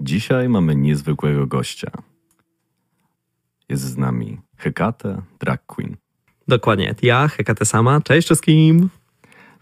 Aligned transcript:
Dzisiaj 0.00 0.48
mamy 0.48 0.76
niezwykłego 0.76 1.46
gościa. 1.46 1.90
Jest 3.68 3.82
z 3.82 3.96
nami 3.96 4.38
Hekate, 4.56 5.22
drag 5.40 5.66
queen. 5.66 5.96
Dokładnie, 6.48 6.94
ja, 7.02 7.28
Hekate 7.28 7.64
sama. 7.64 8.00
Cześć 8.00 8.26
wszystkim! 8.26 8.90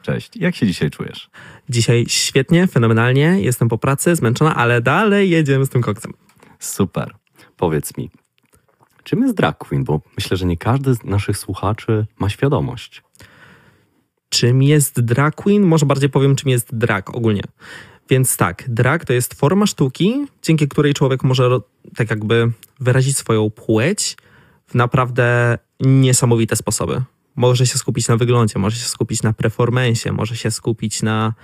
Cześć, 0.02 0.36
jak 0.36 0.56
się 0.56 0.66
dzisiaj 0.66 0.90
czujesz? 0.90 1.30
Dzisiaj 1.68 2.04
świetnie, 2.08 2.66
fenomenalnie, 2.66 3.40
jestem 3.40 3.68
po 3.68 3.78
pracy, 3.78 4.16
zmęczona, 4.16 4.54
ale 4.54 4.80
dalej 4.80 5.30
jedziemy 5.30 5.66
z 5.66 5.68
tym 5.68 5.82
koksem. 5.82 6.12
Super. 6.58 7.14
Powiedz 7.56 7.96
mi, 7.96 8.10
czym 9.04 9.22
jest 9.22 9.34
drag 9.34 9.58
queen? 9.58 9.84
Bo 9.84 10.00
myślę, 10.16 10.36
że 10.36 10.46
nie 10.46 10.56
każdy 10.56 10.94
z 10.94 11.04
naszych 11.04 11.38
słuchaczy 11.38 12.06
ma 12.18 12.28
świadomość. 12.28 13.02
Czym 14.28 14.62
jest 14.62 15.00
drag 15.00 15.34
queen? 15.34 15.62
Może 15.62 15.86
bardziej 15.86 16.10
powiem, 16.10 16.36
czym 16.36 16.50
jest 16.50 16.76
drag 16.76 17.16
ogólnie. 17.16 17.42
Więc 18.10 18.36
tak, 18.36 18.64
drag 18.68 19.04
to 19.04 19.12
jest 19.12 19.34
forma 19.34 19.66
sztuki, 19.66 20.26
dzięki 20.42 20.68
której 20.68 20.94
człowiek 20.94 21.22
może 21.22 21.60
tak 21.96 22.10
jakby 22.10 22.52
wyrazić 22.80 23.16
swoją 23.16 23.50
płeć 23.50 24.16
w 24.66 24.74
naprawdę 24.74 25.58
niesamowite 25.80 26.56
sposoby. 26.56 27.02
Może 27.36 27.66
się 27.66 27.78
skupić 27.78 28.08
na 28.08 28.16
wyglądzie, 28.16 28.58
może 28.58 28.76
się 28.76 28.86
skupić 28.86 29.22
na 29.22 29.32
performensie, 29.32 30.12
może 30.12 30.36
się 30.36 30.50
skupić 30.50 31.02
na 31.02 31.34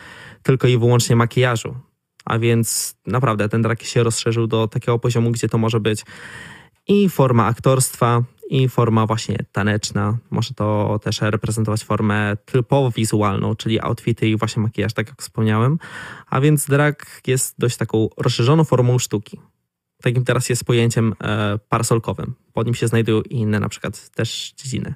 tylko 0.43 0.69
i 0.69 0.79
wyłącznie 0.79 1.17
makijażu. 1.17 1.75
A 2.25 2.39
więc 2.39 2.97
naprawdę 3.07 3.49
ten 3.49 3.63
drag 3.63 3.83
się 3.83 4.03
rozszerzył 4.03 4.47
do 4.47 4.69
takiego 4.69 4.99
poziomu, 4.99 5.31
gdzie 5.31 5.49
to 5.49 5.59
może 5.59 5.81
być 5.81 6.05
i 6.89 7.09
forma 7.09 7.47
aktorstwa, 7.47 8.23
i 8.55 8.69
forma 8.69 9.07
właśnie 9.07 9.39
taneczna. 9.53 10.19
Może 10.31 10.55
to 10.55 10.99
też 11.03 11.21
reprezentować 11.21 11.85
formę 11.85 12.37
typowo 12.45 12.91
wizualną, 12.91 13.55
czyli 13.55 13.81
outfity 13.81 14.29
i 14.29 14.37
właśnie 14.37 14.63
makijaż, 14.63 14.93
tak 14.93 15.09
jak 15.09 15.23
wspomniałem. 15.23 15.79
A 16.31 16.41
więc 16.41 16.67
drag 16.67 17.23
jest 17.27 17.55
dość 17.59 17.77
taką 17.77 18.09
rozszerzoną 18.17 18.65
formą 18.65 18.99
sztuki. 18.99 19.41
Takim 20.03 20.25
teraz 20.25 20.49
jest 20.49 20.65
pojęciem 20.65 21.15
e, 21.21 21.59
parasolkowym. 21.69 22.35
Pod 22.53 22.67
nim 22.67 22.75
się 22.75 22.89
znajdują 22.89 23.23
inne 23.23 23.61
na 23.61 23.69
przykład 23.69 24.11
też 24.11 24.55
dziedziny. 24.57 24.95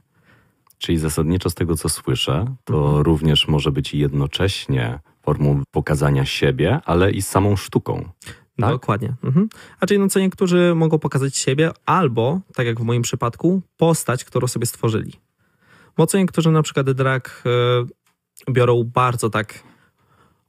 Czyli 0.78 0.98
zasadniczo 0.98 1.50
z 1.50 1.54
tego, 1.54 1.76
co 1.76 1.88
słyszę, 1.88 2.54
to 2.64 2.86
mhm. 2.86 3.02
również 3.02 3.48
może 3.48 3.72
być 3.72 3.94
jednocześnie 3.94 4.98
formą 5.22 5.62
pokazania 5.70 6.24
siebie, 6.24 6.80
ale 6.84 7.10
i 7.10 7.22
samą 7.22 7.56
sztuką. 7.56 8.08
Tak? 8.60 8.70
Dokładnie. 8.70 9.14
Mhm. 9.24 9.48
A 9.80 9.86
czyli 9.86 10.00
no 10.00 10.08
co 10.08 10.20
niektórzy 10.20 10.72
mogą 10.74 10.98
pokazać 10.98 11.36
siebie 11.36 11.70
albo, 11.86 12.40
tak 12.54 12.66
jak 12.66 12.80
w 12.80 12.82
moim 12.82 13.02
przypadku, 13.02 13.62
postać, 13.76 14.24
którą 14.24 14.46
sobie 14.46 14.66
stworzyli. 14.66 15.12
Bo 15.96 16.06
co 16.06 16.18
niektórzy 16.18 16.50
na 16.50 16.62
przykład 16.62 16.90
drag 16.90 17.42
y, 18.48 18.52
biorą 18.52 18.84
bardzo 18.84 19.30
tak 19.30 19.62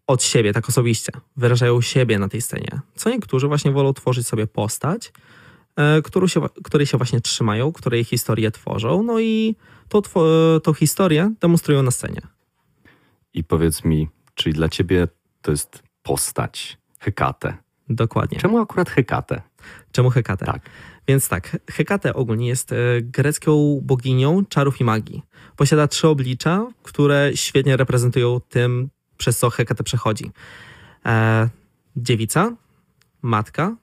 od 0.08 0.24
siebie, 0.24 0.54
tak 0.54 0.70
osobiście. 0.70 1.12
Wyrażają 1.38 1.82
siebie 1.82 2.20
na 2.20 2.30
tej 2.30 2.42
scenie. 2.42 2.80
Co 2.96 3.10
niektórzy 3.10 3.48
właśnie 3.48 3.72
wolą 3.72 3.94
tworzyć 3.94 4.28
sobie 4.28 4.48
postać, 4.48 5.12
y, 5.98 6.02
którą 6.02 6.28
się, 6.28 6.42
której 6.64 6.88
się 6.88 6.98
właśnie 6.98 7.22
trzymają, 7.22 7.72
której 7.72 8.04
historię 8.04 8.52
tworzą, 8.52 9.04
no 9.04 9.20
i 9.20 9.56
tą, 9.90 10.02
tą 10.64 10.74
historię 10.74 11.34
demonstrują 11.42 11.84
na 11.84 11.92
scenie. 11.92 12.22
I 13.34 13.44
powiedz 13.44 13.84
mi, 13.84 14.08
czyli 14.34 14.54
dla 14.54 14.70
ciebie 14.70 15.08
to 15.42 15.52
jest 15.52 15.84
postać, 16.04 16.78
Hekate, 17.00 17.58
Dokładnie. 17.90 18.40
Czemu 18.40 18.58
akurat 18.58 18.90
Hekate? 18.90 19.42
Czemu 19.92 20.10
Hekate? 20.10 20.46
Tak. 20.46 20.70
Więc 21.08 21.28
tak, 21.28 21.58
Hekate 21.72 22.14
ogólnie 22.14 22.48
jest 22.48 22.72
e, 22.72 22.76
grecką 23.02 23.80
boginią 23.84 24.46
czarów 24.46 24.82
i 24.82 24.84
magii. 24.84 25.24
Posiada 25.56 25.88
trzy 25.88 26.08
oblicza, 26.08 26.68
które 26.84 27.32
świetnie 27.36 27.78
reprezentują 27.78 28.40
tym, 28.50 28.90
przez 29.18 29.40
co 29.40 29.50
Hekate 29.50 29.84
przechodzi. 29.84 30.32
E, 31.06 31.50
dziewica, 31.96 32.56
matka, 33.22 33.76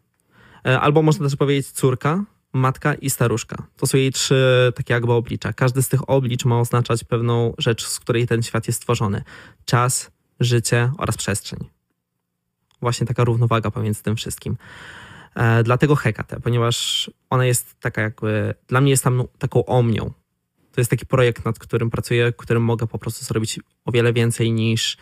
e, 0.66 0.80
albo 0.80 1.02
można 1.02 1.26
też 1.26 1.36
powiedzieć 1.36 1.70
córka, 1.70 2.24
matka 2.52 2.94
i 2.94 3.10
staruszka. 3.10 3.66
To 3.76 3.86
są 3.86 3.98
jej 3.98 4.12
trzy 4.12 4.72
takie 4.76 4.94
jakby 4.94 5.12
oblicza. 5.12 5.52
Każdy 5.52 5.82
z 5.82 5.88
tych 5.88 6.10
oblicz 6.10 6.44
ma 6.44 6.60
oznaczać 6.60 7.04
pewną 7.04 7.54
rzecz, 7.58 7.86
z 7.86 8.00
której 8.00 8.26
ten 8.26 8.42
świat 8.42 8.66
jest 8.66 8.76
stworzony. 8.76 9.22
Czas, 9.64 10.10
życie 10.40 10.92
oraz 10.98 11.16
przestrzeń 11.16 11.75
właśnie 12.80 13.06
taka 13.06 13.24
równowaga 13.24 13.70
pomiędzy 13.70 14.02
tym 14.02 14.16
wszystkim. 14.16 14.56
E, 15.34 15.62
dlatego 15.62 15.96
Hekate, 15.96 16.40
ponieważ 16.40 17.10
ona 17.30 17.44
jest 17.44 17.80
taka 17.80 18.02
jakby, 18.02 18.54
dla 18.68 18.80
mnie 18.80 18.90
jest 18.90 19.04
tam 19.04 19.22
taką 19.38 19.64
omnią. 19.64 20.12
To 20.72 20.80
jest 20.80 20.90
taki 20.90 21.06
projekt, 21.06 21.44
nad 21.44 21.58
którym 21.58 21.90
pracuję, 21.90 22.32
którym 22.32 22.62
mogę 22.62 22.86
po 22.86 22.98
prostu 22.98 23.24
zrobić 23.24 23.60
o 23.84 23.92
wiele 23.92 24.12
więcej 24.12 24.52
niż, 24.52 24.96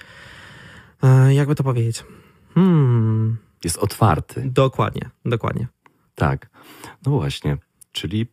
e, 1.02 1.34
jakby 1.34 1.54
to 1.54 1.64
powiedzieć, 1.64 2.04
hmm. 2.54 3.38
Jest 3.64 3.78
otwarty. 3.78 4.42
Dokładnie, 4.44 5.10
dokładnie. 5.24 5.68
Tak. 6.14 6.50
No 7.06 7.12
właśnie, 7.12 7.58
czyli 7.92 8.26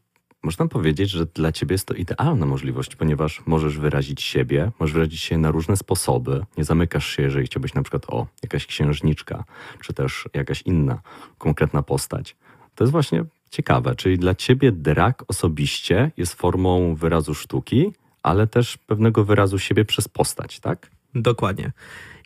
można 0.43 0.67
powiedzieć, 0.67 1.09
że 1.09 1.25
dla 1.25 1.51
ciebie 1.51 1.73
jest 1.73 1.87
to 1.87 1.93
idealna 1.93 2.45
możliwość, 2.45 2.95
ponieważ 2.95 3.41
możesz 3.45 3.77
wyrazić 3.77 4.21
siebie, 4.21 4.71
możesz 4.79 4.93
wyrazić 4.93 5.21
się 5.21 5.37
na 5.37 5.51
różne 5.51 5.77
sposoby. 5.77 6.45
Nie 6.57 6.63
zamykasz 6.63 7.07
się, 7.07 7.23
jeżeli 7.23 7.45
chciałbyś 7.45 7.73
na 7.73 7.81
przykład 7.81 8.05
o 8.09 8.27
jakaś 8.43 8.65
księżniczka, 8.65 9.43
czy 9.81 9.93
też 9.93 10.29
jakaś 10.33 10.61
inna 10.61 11.01
konkretna 11.37 11.83
postać. 11.83 12.35
To 12.75 12.83
jest 12.83 12.91
właśnie 12.91 13.25
ciekawe, 13.49 13.95
czyli 13.95 14.19
dla 14.19 14.35
ciebie 14.35 14.71
drag 14.71 15.23
osobiście 15.27 16.11
jest 16.17 16.33
formą 16.33 16.95
wyrazu 16.95 17.33
sztuki, 17.33 17.93
ale 18.23 18.47
też 18.47 18.77
pewnego 18.77 19.23
wyrazu 19.23 19.59
siebie 19.59 19.85
przez 19.85 20.07
postać, 20.07 20.59
tak? 20.59 20.91
Dokładnie. 21.15 21.71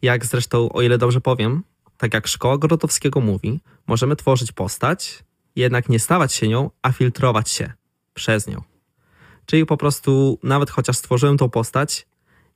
Jak 0.01 0.25
zresztą, 0.25 0.69
o 0.69 0.81
ile 0.81 0.97
dobrze 0.97 1.21
powiem, 1.21 1.63
tak 1.97 2.13
jak 2.13 2.27
szkoła 2.27 2.57
Grotowskiego 2.57 3.21
mówi, 3.21 3.59
możemy 3.87 4.15
tworzyć 4.15 4.51
postać, 4.51 5.23
jednak 5.55 5.89
nie 5.89 5.99
stawać 5.99 6.33
się 6.33 6.47
nią, 6.47 6.69
a 6.81 6.91
filtrować 6.91 7.49
się 7.49 7.73
przez 8.15 8.47
nią. 8.47 8.61
Czyli 9.45 9.65
po 9.65 9.77
prostu, 9.77 10.39
nawet 10.43 10.69
chociaż 10.69 10.97
stworzyłem 10.97 11.37
tą 11.37 11.49
postać, 11.49 12.07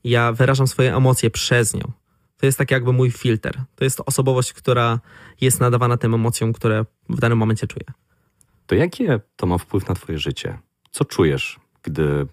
ja 0.03 0.31
wyrażam 0.31 0.68
swoje 0.68 0.96
emocje 0.96 1.30
przez 1.30 1.74
nią. 1.74 1.92
To 2.38 2.46
jest 2.46 2.58
tak 2.58 2.72
jakby 2.72 2.94
mój 2.94 3.12
filtr. 3.12 3.62
To 3.75 3.84
jest 3.84 4.02
osobowość, 4.06 4.53
która 4.53 5.00
jest 5.42 5.59
nadawana 5.59 5.97
tym 5.97 6.14
emocjom, 6.14 6.53
które 6.53 6.86
w 7.09 7.20
danym 7.20 7.38
momencie 7.38 7.68
czuję. 7.68 7.86
To 8.68 8.75
jakie 8.75 9.20
to 9.36 9.47
ma 9.47 9.58
wpływ 9.58 9.88
na 9.88 9.96
twoje 9.96 10.20
życie? 10.20 10.59
Co 10.92 11.06
czujesz, 11.06 11.59
gdy 11.84 12.28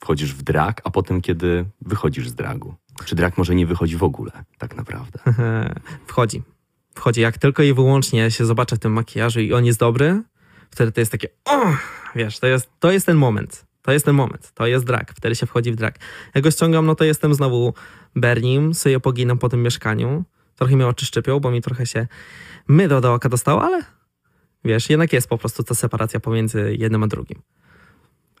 wchodzisz 0.00 0.34
w 0.34 0.42
drag, 0.42 0.80
a 0.84 0.90
potem 0.90 1.20
kiedy 1.20 1.64
wychodzisz 1.80 2.28
z 2.28 2.34
dragu? 2.34 2.74
Czy 3.04 3.14
drag 3.14 3.38
może 3.38 3.54
nie 3.54 3.66
wychodzi 3.66 3.96
w 3.96 4.02
ogóle, 4.02 4.32
tak 4.58 4.76
naprawdę? 4.76 5.18
wchodzi. 6.06 6.42
Wchodzi. 6.94 7.20
Jak 7.20 7.38
tylko 7.38 7.62
i 7.62 7.74
wyłącznie 7.74 8.30
się 8.30 8.44
zobaczę 8.44 8.76
w 8.76 8.78
tym 8.78 8.92
makijażu 8.92 9.40
i 9.40 9.52
on 9.52 9.64
jest 9.64 9.78
dobry, 9.78 10.22
wtedy 10.70 10.92
to 10.92 11.00
jest 11.00 11.12
takie, 11.12 11.28
o, 11.44 11.66
wiesz, 12.14 12.38
to 12.38 12.46
jest, 12.46 12.70
to 12.80 12.92
jest 12.92 13.06
ten 13.06 13.16
moment. 13.16 13.66
To 13.82 13.92
jest 13.92 14.04
ten 14.04 14.14
moment, 14.14 14.52
to 14.54 14.66
jest 14.66 14.84
drag, 14.84 15.12
wtedy 15.12 15.34
się 15.34 15.46
wchodzi 15.46 15.72
w 15.72 15.76
drag. 15.76 15.98
Jak 16.34 16.44
go 16.44 16.50
ściągam, 16.50 16.86
no 16.86 16.94
to 16.94 17.04
jestem 17.04 17.34
znowu 17.34 17.74
Bernim, 18.16 18.74
sobie 18.74 19.00
poginam 19.00 19.38
po 19.38 19.48
tym 19.48 19.62
mieszkaniu. 19.62 20.24
Trochę 20.56 20.76
mnie 20.76 20.86
oczy 20.86 21.06
szczypią, 21.06 21.40
bo 21.40 21.50
mi 21.50 21.62
trochę 21.62 21.86
się 21.86 22.06
mydło 22.68 23.00
do 23.00 23.14
oka 23.14 23.28
dostało, 23.28 23.62
ale 23.62 23.82
wiesz, 24.64 24.90
jednak 24.90 25.12
jest 25.12 25.28
po 25.28 25.38
prostu 25.38 25.62
ta 25.62 25.74
separacja 25.74 26.20
pomiędzy 26.20 26.76
jednym 26.78 27.02
a 27.02 27.06
drugim. 27.06 27.42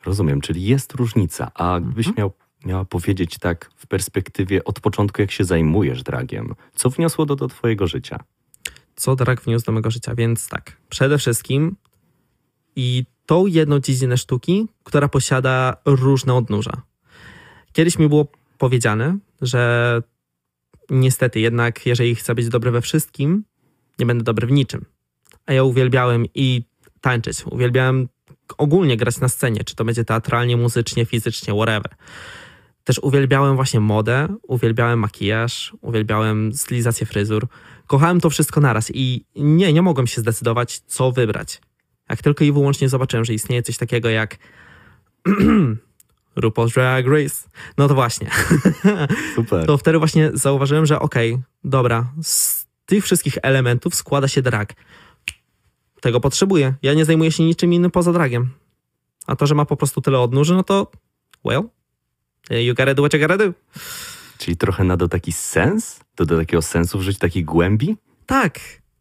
Rozumiem, 0.04 0.40
czyli 0.40 0.64
jest 0.64 0.92
różnica. 0.92 1.50
A 1.54 1.80
gdybyś 1.80 2.06
mhm. 2.06 2.18
miał, 2.18 2.32
miała 2.64 2.84
powiedzieć 2.84 3.38
tak 3.38 3.70
w 3.76 3.86
perspektywie 3.86 4.64
od 4.64 4.80
początku, 4.80 5.20
jak 5.20 5.30
się 5.30 5.44
zajmujesz 5.44 6.02
dragiem, 6.02 6.54
co 6.74 6.90
wniosło 6.90 7.26
do, 7.26 7.36
do 7.36 7.48
twojego 7.48 7.86
życia? 7.86 8.18
Co 8.96 9.16
drag 9.16 9.40
wniósł 9.40 9.66
do 9.66 9.72
mojego 9.72 9.90
życia? 9.90 10.14
Więc 10.14 10.48
tak, 10.48 10.76
przede 10.88 11.18
wszystkim 11.18 11.76
i 12.76 13.04
tą 13.26 13.46
jedną 13.46 13.80
dziedzinę 13.80 14.16
sztuki, 14.16 14.68
która 14.84 15.08
posiada 15.08 15.76
różne 15.84 16.34
odnóża. 16.34 16.82
Kiedyś 17.72 17.98
mi 17.98 18.08
było 18.08 18.26
powiedziane, 18.58 19.18
że 19.42 20.02
niestety 20.90 21.40
jednak, 21.40 21.86
jeżeli 21.86 22.14
chcę 22.14 22.34
być 22.34 22.48
dobry 22.48 22.70
we 22.70 22.80
wszystkim, 22.80 23.44
nie 23.98 24.06
będę 24.06 24.24
dobry 24.24 24.46
w 24.46 24.50
niczym. 24.50 24.84
A 25.46 25.52
ja 25.52 25.64
uwielbiałem 25.64 26.26
i 26.34 26.62
tańczyć, 27.00 27.46
uwielbiałem 27.46 28.08
ogólnie 28.58 28.96
grać 28.96 29.20
na 29.20 29.28
scenie, 29.28 29.64
czy 29.64 29.76
to 29.76 29.84
będzie 29.84 30.04
teatralnie, 30.04 30.56
muzycznie, 30.56 31.06
fizycznie, 31.06 31.54
whatever. 31.54 31.96
Też 32.84 32.98
uwielbiałem 32.98 33.56
właśnie 33.56 33.80
modę, 33.80 34.28
uwielbiałem 34.42 34.98
makijaż, 34.98 35.72
uwielbiałem 35.80 36.52
stylizację 36.52 37.06
fryzur. 37.06 37.48
Kochałem 37.86 38.20
to 38.20 38.30
wszystko 38.30 38.60
naraz 38.60 38.90
i 38.94 39.24
nie, 39.36 39.72
nie 39.72 39.82
mogłem 39.82 40.06
się 40.06 40.20
zdecydować, 40.20 40.78
co 40.78 41.12
wybrać. 41.12 41.60
Jak 42.10 42.22
tylko 42.22 42.44
i 42.44 42.52
wyłącznie 42.52 42.88
zobaczyłem, 42.88 43.24
że 43.24 43.34
istnieje 43.34 43.62
coś 43.62 43.76
takiego 43.76 44.08
jak 44.08 44.36
RuPaul's 46.36 46.74
Drag 46.74 47.06
Race, 47.06 47.48
no 47.78 47.88
to 47.88 47.94
właśnie. 47.94 48.30
Super. 49.36 49.66
To 49.66 49.78
wtedy 49.78 49.98
właśnie 49.98 50.30
zauważyłem, 50.34 50.86
że 50.86 51.00
okej, 51.00 51.32
okay, 51.32 51.44
dobra, 51.64 52.12
z 52.22 52.66
tych 52.86 53.04
wszystkich 53.04 53.38
elementów 53.42 53.94
składa 53.94 54.28
się 54.28 54.42
drag. 54.42 54.72
Tego 56.00 56.20
potrzebuję. 56.20 56.74
Ja 56.82 56.94
nie 56.94 57.04
zajmuję 57.04 57.32
się 57.32 57.44
niczym 57.44 57.72
innym 57.72 57.90
poza 57.90 58.12
dragiem. 58.12 58.50
A 59.26 59.36
to, 59.36 59.46
że 59.46 59.54
ma 59.54 59.64
po 59.64 59.76
prostu 59.76 60.00
tyle 60.00 60.20
odnóży, 60.20 60.54
no 60.54 60.62
to 60.62 60.90
well, 61.44 61.62
you 62.50 62.74
gotta 62.74 62.94
do 62.94 63.02
what 63.02 63.14
you 63.14 63.20
gotta 63.20 63.36
do. 63.36 63.52
Czyli 64.38 64.56
trochę 64.56 64.84
nada 64.84 65.08
taki 65.08 65.32
sens? 65.32 66.00
To 66.14 66.26
do 66.26 66.38
takiego 66.38 66.62
sensu 66.62 66.98
w 66.98 67.02
życiu, 67.02 67.18
takiej 67.18 67.44
głębi? 67.44 67.96
Tak. 68.26 68.60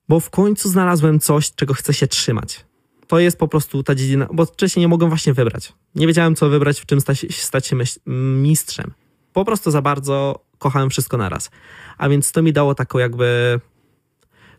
bo 0.09 0.19
w 0.19 0.29
końcu 0.29 0.69
znalazłem 0.69 1.19
coś, 1.19 1.55
czego 1.55 1.73
chcę 1.73 1.93
się 1.93 2.07
trzymać. 2.07 2.65
To 3.07 3.19
jest 3.19 3.37
po 3.37 3.47
prostu 3.47 3.83
ta 3.83 3.95
dziedzina, 3.95 4.27
bo 4.33 4.45
wcześniej 4.45 4.81
nie 4.81 4.87
mogłem 4.87 5.09
właśnie 5.09 5.33
wybrać. 5.33 5.73
Nie 5.95 6.07
wiedziałem, 6.07 6.35
co 6.35 6.49
wybrać, 6.49 6.79
w 6.79 6.85
czym 6.85 7.01
stać, 7.01 7.25
stać 7.29 7.67
się 7.67 7.75
mistrzem. 8.05 8.93
Po 9.33 9.45
prostu 9.45 9.71
za 9.71 9.81
bardzo 9.81 10.45
kochałem 10.57 10.89
wszystko 10.89 11.17
naraz. 11.17 11.51
A 11.97 12.09
więc 12.09 12.31
to 12.31 12.41
mi 12.41 12.53
dało 12.53 12.75
taką 12.75 12.99
jakby. 12.99 13.59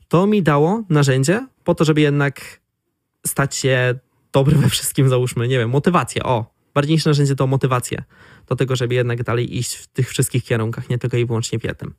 To 0.08 0.26
mi 0.26 0.42
dało 0.42 0.82
narzędzie 0.88 1.46
po 1.64 1.74
to, 1.74 1.84
żeby 1.84 2.00
jednak 2.00 2.60
stać 3.26 3.56
się 3.56 3.98
dobry 4.32 4.56
we 4.62 4.68
wszystkim, 4.68 5.08
załóżmy, 5.08 5.48
nie 5.48 5.58
wiem, 5.58 5.70
motywację. 5.70 6.22
O, 6.22 6.46
bardziej 6.74 6.94
niż 6.94 7.04
narzędzie 7.04 7.36
to 7.36 7.46
motywację 7.46 8.04
do 8.46 8.56
tego, 8.56 8.76
żeby 8.76 8.94
jednak 8.94 9.22
dalej 9.22 9.56
iść 9.58 9.74
w 9.74 9.86
tych 9.86 10.08
wszystkich 10.08 10.44
kierunkach, 10.44 10.88
nie 10.88 10.98
tylko 10.98 11.16
i 11.16 11.26
wyłącznie 11.26 11.58
w 11.58 11.64
jednym. 11.64 11.94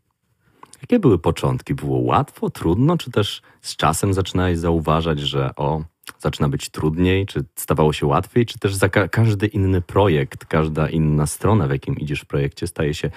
Jakie 0.82 1.00
były 1.00 1.20
początki? 1.20 1.76
Było 1.76 2.00
łatwo, 2.00 2.50
trudno, 2.50 2.98
czy 2.98 3.12
też 3.12 3.42
z 3.62 3.76
czasem 3.76 4.14
zaczynałeś 4.14 4.58
zauważać, 4.58 5.20
że 5.20 5.56
o, 5.56 5.84
zaczyna 6.20 6.50
być 6.50 6.70
trudniej, 6.70 7.26
czy 7.26 7.44
stawało 7.56 7.94
się 7.94 8.06
łatwiej, 8.06 8.46
czy 8.46 8.60
też 8.60 8.76
za 8.76 8.90
ka 8.90 9.08
każdy 9.08 9.48
inny 9.48 9.82
projekt, 9.82 10.46
każda 10.46 10.90
inna 10.90 11.28
strona, 11.28 11.68
w 11.68 11.72
jakim 11.72 11.96
idziesz 11.96 12.22
w 12.22 12.26
projekcie, 12.26 12.68
staje 12.68 12.94
się, 12.94 13.10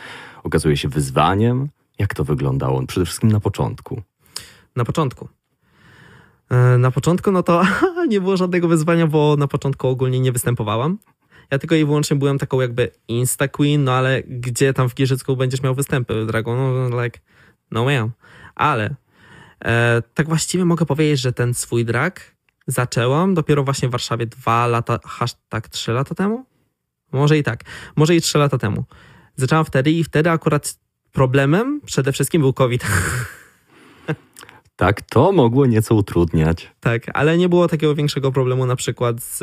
okazuje 0.43 0.77
się 0.77 0.89
wyzwaniem? 0.89 1.69
Jak 1.99 2.15
to 2.15 2.25
wyglądało? 2.25 2.87
Przede 2.87 3.07
wszystkim 3.07 3.33
na 3.33 3.41
początku. 3.41 4.03
Na 4.77 4.85
początku. 4.85 5.29
E, 6.51 6.79
na 6.79 6.91
początku, 6.91 7.33
no 7.33 7.43
to 7.43 7.63
nie 8.09 8.21
było 8.21 8.37
żadnego 8.37 8.69
wyzwania, 8.69 9.07
bo 9.07 9.37
na 9.39 9.49
początku 9.49 9.89
ogólnie 9.89 10.21
nie 10.21 10.33
występowałam. 10.33 10.99
Ja 11.51 11.59
tylko 11.59 11.75
i 11.75 11.85
wyłącznie 11.85 12.17
byłem 12.17 12.39
taką 12.39 12.61
jakby 12.61 12.91
insta 13.09 13.49
queen, 13.49 13.85
no 13.85 13.93
ale 13.93 14.23
gdzie 14.23 14.75
tam 14.75 14.89
w 14.89 14.95
Giżycku 14.95 15.37
będziesz 15.37 15.63
miał 15.63 15.75
występy, 15.75 16.27
Dragon? 16.27 16.91
No, 16.91 17.03
like, 17.03 17.21
no 17.71 17.85
miał. 17.85 18.11
Ale 18.55 18.95
e, 19.65 20.03
tak 20.15 20.29
właściwie 20.29 20.65
mogę 20.65 20.87
powiedzieć, 20.87 21.21
że 21.21 21.33
ten 21.33 21.55
swój 21.55 21.85
drag 21.85 22.21
zaczęłam 22.71 23.35
dopiero 23.35 23.65
właśnie 23.65 23.89
w 23.89 23.91
Warszawie 23.91 24.27
dwa 24.27 24.67
lata, 24.67 24.99
hashtag 25.05 25.69
trzy 25.69 25.93
lata 25.93 26.15
temu? 26.15 26.45
Może 27.13 27.39
i 27.39 27.43
tak, 27.43 27.65
może 27.97 28.17
i 28.17 28.21
trzy 28.21 28.39
lata 28.39 28.59
temu. 28.59 28.85
Zaczęłam 29.37 29.65
wtedy 29.65 29.91
i 29.91 30.05
wtedy 30.05 30.31
akurat 30.31 30.79
problemem 31.13 31.81
przede 31.85 32.13
wszystkim 32.13 32.43
był 32.43 32.53
COVID. 32.53 32.87
Tak, 34.77 35.03
to 35.03 35.33
mogło 35.33 35.67
nieco 35.67 35.95
utrudniać. 35.95 36.71
Tak, 36.81 37.03
ale 37.15 37.39
nie 37.39 37.49
było 37.49 37.69
takiego 37.69 37.95
większego 37.95 38.33
problemu 38.33 38.67
na 38.67 38.77
przykład 38.77 39.23
z... 39.23 39.39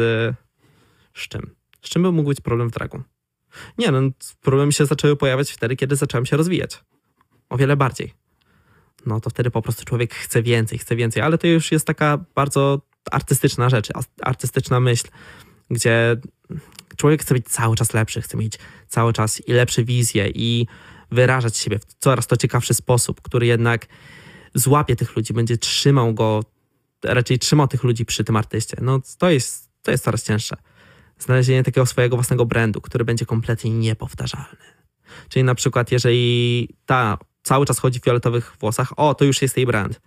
Z 1.14 1.28
czym? 1.28 1.56
Z 1.82 1.90
czym 1.90 2.04
by 2.04 2.12
mógł 2.12 2.30
być 2.30 2.42
problem 2.42 2.70
w 2.70 2.72
dragu? 2.72 3.04
Nie, 3.78 3.92
no 3.92 4.00
problemy 4.42 4.72
się 4.72 4.86
zaczęły 4.86 5.16
pojawiać 5.16 5.52
wtedy, 5.52 5.76
kiedy 5.76 5.96
zacząłem 5.96 6.26
się 6.26 6.38
rozwijać. 6.38 6.84
O 7.50 7.58
wiele 7.58 7.78
bardziej. 7.78 8.14
No 9.06 9.20
to 9.20 9.30
wtedy 9.30 9.52
po 9.52 9.62
prostu 9.62 9.86
człowiek 9.86 10.14
chce 10.14 10.44
więcej, 10.44 10.78
chce 10.78 10.96
więcej, 10.96 11.24
ale 11.24 11.38
to 11.38 11.48
już 11.48 11.72
jest 11.72 11.88
taka 11.88 12.26
bardzo 12.36 12.82
artystyczna 13.12 13.70
rzecz, 13.70 13.90
artystyczna 14.22 14.80
myśl, 14.80 15.08
gdzie 15.70 16.18
człowiek 16.98 17.22
chce 17.22 17.34
być 17.34 17.48
cały 17.48 17.76
czas 17.76 17.94
lepszy, 17.94 18.22
chce 18.22 18.38
mieć 18.38 18.60
cały 18.88 19.14
czas 19.14 19.48
i 19.48 19.54
lepsze 19.54 19.84
wizje 19.84 20.30
i 20.30 20.68
wyrażać 21.12 21.58
siebie 21.58 21.80
w 21.80 21.86
coraz 22.00 22.28
to 22.28 22.38
ciekawszy 22.38 22.74
sposób, 22.74 23.22
który 23.22 23.46
jednak 23.46 23.88
złapie 24.54 24.96
tych 24.96 25.16
ludzi, 25.16 25.34
będzie 25.34 25.58
trzymał 25.58 26.14
go, 26.14 26.44
raczej 27.04 27.40
trzymał 27.40 27.68
tych 27.68 27.84
ludzi 27.84 28.06
przy 28.06 28.24
tym 28.24 28.36
artyście. 28.36 28.78
No 28.82 29.00
to 29.18 29.30
jest, 29.30 29.70
to 29.82 29.92
jest 29.92 30.04
coraz 30.04 30.24
cięższe. 30.24 30.56
Znalezienie 31.20 31.64
takiego 31.64 31.86
swojego 31.86 32.16
własnego 32.16 32.46
brandu, 32.46 32.82
który 32.82 33.06
będzie 33.06 33.26
kompletnie 33.26 33.72
niepowtarzalny. 33.72 34.58
Czyli 35.30 35.44
na 35.44 35.56
przykład, 35.56 35.92
jeżeli 35.92 36.70
ta 36.86 37.18
cały 37.44 37.66
czas 37.66 37.80
chodzi 37.80 38.00
w 38.00 38.04
fioletowych 38.04 38.56
włosach, 38.60 38.94
o, 39.00 39.16
to 39.16 39.26
już 39.26 39.42
jest 39.42 39.58
jej 39.58 39.66
brand. 39.66 40.02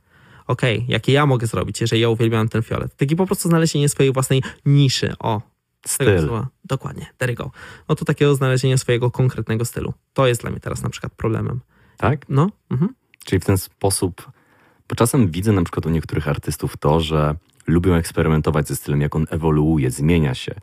Okej, 0.50 0.76
okay, 0.76 0.92
jakie 0.92 1.12
ja 1.12 1.26
mogę 1.26 1.46
zrobić, 1.46 1.80
jeżeli 1.80 2.02
ja 2.02 2.08
uwielbiam 2.08 2.48
ten 2.48 2.62
fiolet? 2.62 2.96
Taki 2.96 3.16
po 3.16 3.26
prostu 3.26 3.48
znalezienie 3.48 3.88
swojej 3.88 4.12
własnej 4.12 4.42
niszy. 4.66 5.14
O, 5.18 5.40
styl. 5.86 6.30
Dokładnie, 6.64 7.06
there 7.18 7.32
you 7.32 7.36
go. 7.36 7.50
No 7.88 7.94
to 7.94 8.04
takiego 8.04 8.34
znalezienia 8.34 8.78
swojego 8.78 9.10
konkretnego 9.10 9.64
stylu. 9.64 9.94
To 10.12 10.26
jest 10.26 10.40
dla 10.40 10.50
mnie 10.50 10.60
teraz 10.60 10.82
na 10.82 10.90
przykład 10.90 11.14
problemem. 11.14 11.60
Tak? 11.96 12.28
No. 12.28 12.50
Mhm. 12.70 12.94
Czyli 13.24 13.40
w 13.40 13.44
ten 13.44 13.58
sposób, 13.58 14.30
bo 14.88 14.96
czasem 14.96 15.30
widzę 15.30 15.52
na 15.52 15.62
przykład 15.62 15.86
u 15.86 15.90
niektórych 15.90 16.28
artystów 16.28 16.76
to, 16.76 17.00
że 17.00 17.34
lubią 17.66 17.94
eksperymentować 17.94 18.68
ze 18.68 18.76
stylem, 18.76 19.00
jak 19.00 19.16
on 19.16 19.26
ewoluuje, 19.30 19.90
zmienia 19.90 20.34
się. 20.34 20.54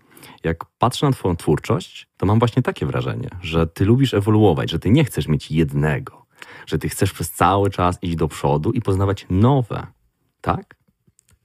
Jak 0.44 0.66
patrzę 0.66 1.06
na 1.06 1.12
Twoją 1.12 1.36
twórczość, 1.36 2.08
to 2.18 2.26
mam 2.26 2.40
właśnie 2.40 2.64
takie 2.64 2.86
wrażenie, 2.86 3.30
że 3.42 3.68
Ty 3.68 3.86
lubisz 3.86 4.14
ewoluować, 4.14 4.72
że 4.72 4.80
Ty 4.80 4.90
nie 4.90 5.06
chcesz 5.06 5.28
mieć 5.28 5.52
jednego, 5.52 6.26
że 6.66 6.78
Ty 6.78 6.90
chcesz 6.90 7.14
przez 7.14 7.32
cały 7.32 7.70
czas 7.70 7.98
iść 8.02 8.16
do 8.16 8.28
przodu 8.28 8.72
i 8.72 8.82
poznawać 8.82 9.26
nowe, 9.30 9.88
tak? 10.42 10.76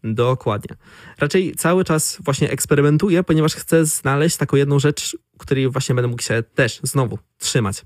Dokładnie. 0.05 0.77
Raczej 1.19 1.55
cały 1.55 1.85
czas 1.85 2.19
właśnie 2.25 2.51
eksperymentuję, 2.51 3.23
ponieważ 3.23 3.55
chcę 3.55 3.85
znaleźć 3.85 4.37
taką 4.37 4.57
jedną 4.57 4.79
rzecz, 4.79 5.17
której 5.39 5.69
właśnie 5.69 5.95
będę 5.95 6.09
mógł 6.09 6.23
się 6.23 6.43
też 6.55 6.81
znowu 6.83 7.19
trzymać. 7.39 7.85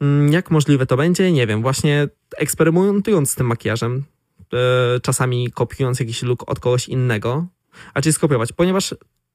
Mm, 0.00 0.32
jak 0.32 0.50
możliwe 0.50 0.86
to 0.86 0.96
będzie? 0.96 1.32
Nie 1.32 1.46
wiem. 1.46 1.62
Właśnie 1.62 2.08
eksperymentując 2.36 3.30
z 3.30 3.34
tym 3.34 3.46
makijażem, 3.46 4.04
e, 4.52 5.00
czasami 5.00 5.52
kopiując 5.52 6.00
jakiś 6.00 6.22
look 6.22 6.50
od 6.50 6.60
kogoś 6.60 6.88
innego, 6.88 7.46
a 7.94 8.00
czy 8.00 8.12
skopiować, 8.12 8.52
ponieważ 8.52 8.94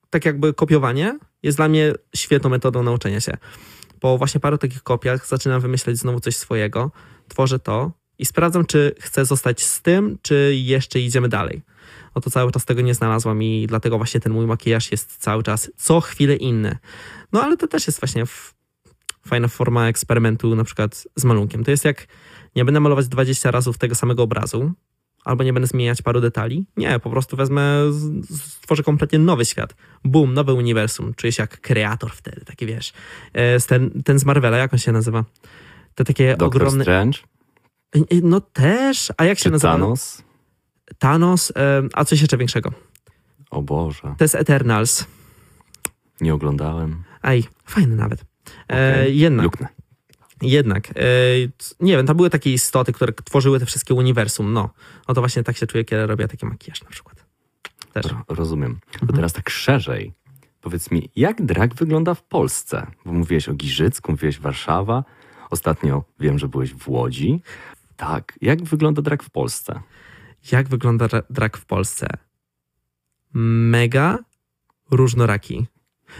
tak 0.10 0.26
jakby 0.26 0.54
kopiowanie 0.54 1.20
jest 1.44 1.58
dla 1.58 1.68
mnie 1.70 1.94
świetną 2.16 2.50
metodą 2.50 2.84
nauczenia 2.84 3.20
się. 3.20 3.38
Po 4.04 4.18
właśnie 4.18 4.40
paru 4.40 4.58
takich 4.58 4.84
kopiach 4.84 5.28
zaczynam 5.28 5.62
wymyślać 5.62 5.98
znowu 5.98 6.20
coś 6.20 6.36
swojego, 6.36 6.92
tworzę 7.28 7.60
to 7.60 7.92
i 8.20 8.26
sprawdzam, 8.26 8.66
czy 8.66 8.96
chcę 9.00 9.26
zostać 9.26 9.64
z 9.64 9.82
tym, 9.82 10.18
czy 10.22 10.54
jeszcze 10.56 11.00
idziemy 11.00 11.30
dalej. 11.30 11.62
No 12.16 12.22
to 12.22 12.30
cały 12.30 12.52
czas 12.52 12.66
tego 12.66 12.82
nie 12.82 12.94
znalazłam 12.94 13.44
i 13.44 13.68
dlatego 13.68 13.98
właśnie 13.98 14.20
ten 14.20 14.34
mój 14.34 14.46
makijaż 14.46 14.92
jest 14.92 15.18
cały 15.18 15.44
czas 15.44 15.72
co 15.78 16.02
chwilę 16.02 16.36
inny. 16.36 16.78
No 17.32 17.44
ale 17.44 17.58
to 17.58 17.68
też 17.68 17.88
jest 17.88 18.00
właśnie 18.00 18.24
fajna 19.28 19.48
forma 19.48 19.88
eksperymentu 19.88 20.56
na 20.56 20.64
przykład 20.64 21.08
z 21.16 21.24
malunkiem. 21.24 21.64
To 21.64 21.72
jest 21.72 21.86
jak 21.86 22.08
nie 22.56 22.66
będę 22.66 22.80
malować 22.80 23.08
20 23.08 23.52
razy 23.52 23.74
tego 23.74 23.96
samego 23.96 24.24
obrazu, 24.24 24.72
albo 25.26 25.44
nie 25.44 25.54
będę 25.54 25.68
zmieniać 25.68 26.02
paru 26.02 26.22
detali. 26.22 26.66
Nie, 26.78 27.00
po 27.00 27.10
prostu 27.10 27.38
wezmę, 27.38 27.80
stworzę 28.36 28.84
kompletnie 28.84 29.20
nowy 29.20 29.46
świat. 29.46 29.76
Boom, 30.04 30.34
nowe 30.34 30.54
uniwersum. 30.54 31.14
Czuję 31.14 31.32
się 31.32 31.44
jak 31.44 31.62
kreator 31.62 32.12
wtedy, 32.12 32.46
taki 32.46 32.66
wiesz. 32.66 32.94
E, 33.34 33.60
ten, 33.60 34.04
ten 34.04 34.20
z 34.20 34.26
Marvela, 34.26 34.58
jak 34.58 34.74
on 34.74 34.80
się 34.80 34.92
nazywa? 34.92 35.24
Te 35.96 36.04
takie 36.06 36.30
Doctor 36.38 36.48
ogromne... 36.48 36.84
Strange? 36.84 37.20
No 38.24 38.42
też, 38.42 39.12
a 39.18 39.26
jak 39.26 39.38
się 39.38 39.44
Czy 39.44 39.52
nazywa? 39.52 39.72
Thanos? 39.74 40.24
Thanos, 41.00 41.54
a 41.94 42.06
coś 42.06 42.22
jeszcze 42.22 42.38
większego. 42.38 42.72
O 43.50 43.62
Boże. 43.62 44.16
To 44.18 44.24
jest 44.24 44.36
Eternals. 44.36 45.06
Nie 46.22 46.34
oglądałem. 46.34 47.04
Aj, 47.22 47.44
fajny 47.66 47.96
nawet. 47.96 48.22
E, 48.22 48.26
Okay. 48.94 49.10
jednak, 49.10 49.44
Luknę. 49.44 49.68
Jednak, 50.44 50.90
e, 50.90 50.92
nie 51.80 51.98
wiem, 51.98 52.06
tam 52.08 52.18
były 52.18 52.30
takie 52.30 52.54
istoty, 52.54 52.94
które 52.94 53.14
tworzyły 53.14 53.60
te 53.60 53.66
wszystkie 53.66 53.94
uniwersum, 53.94 54.54
no. 54.54 54.70
No 55.08 55.14
to 55.14 55.22
właśnie 55.22 55.44
tak 55.44 55.58
się 55.58 55.68
czuję, 55.68 55.86
kiedy 55.86 56.08
robię 56.08 56.28
taki 56.28 56.46
makijaż 56.46 56.84
na 56.84 56.90
przykład. 56.90 57.26
Też. 57.94 58.06
Ro- 58.06 58.24
Rozumiem. 58.28 58.80
To 58.92 59.00
Mhm. 59.02 59.16
teraz 59.16 59.34
tak 59.34 59.50
szerzej. 59.50 60.14
Powiedz 60.62 60.92
mi, 60.92 61.10
jak 61.16 61.42
drag 61.46 61.76
wygląda 61.76 62.14
w 62.14 62.24
Polsce? 62.24 62.88
Bo 63.06 63.14
mówiłeś 63.14 63.50
o 63.50 63.54
Giżycku, 63.54 64.12
mówiłeś 64.12 64.40
Warszawa. 64.40 65.04
Ostatnio 65.50 66.04
wiem, 66.20 66.40
że 66.40 66.48
byłeś 66.48 66.74
w 66.74 66.90
Łodzi. 66.90 67.42
Tak, 67.98 68.38
jak 68.42 68.64
wygląda 68.64 69.02
drag 69.02 69.24
w 69.24 69.30
Polsce? 69.30 69.80
Jak 70.52 70.70
wygląda 70.70 71.06
dra- 71.08 71.24
drag 71.30 71.58
w 71.58 71.66
Polsce? 71.66 72.08
Mega 73.34 74.20
różnoraki. 74.92 75.66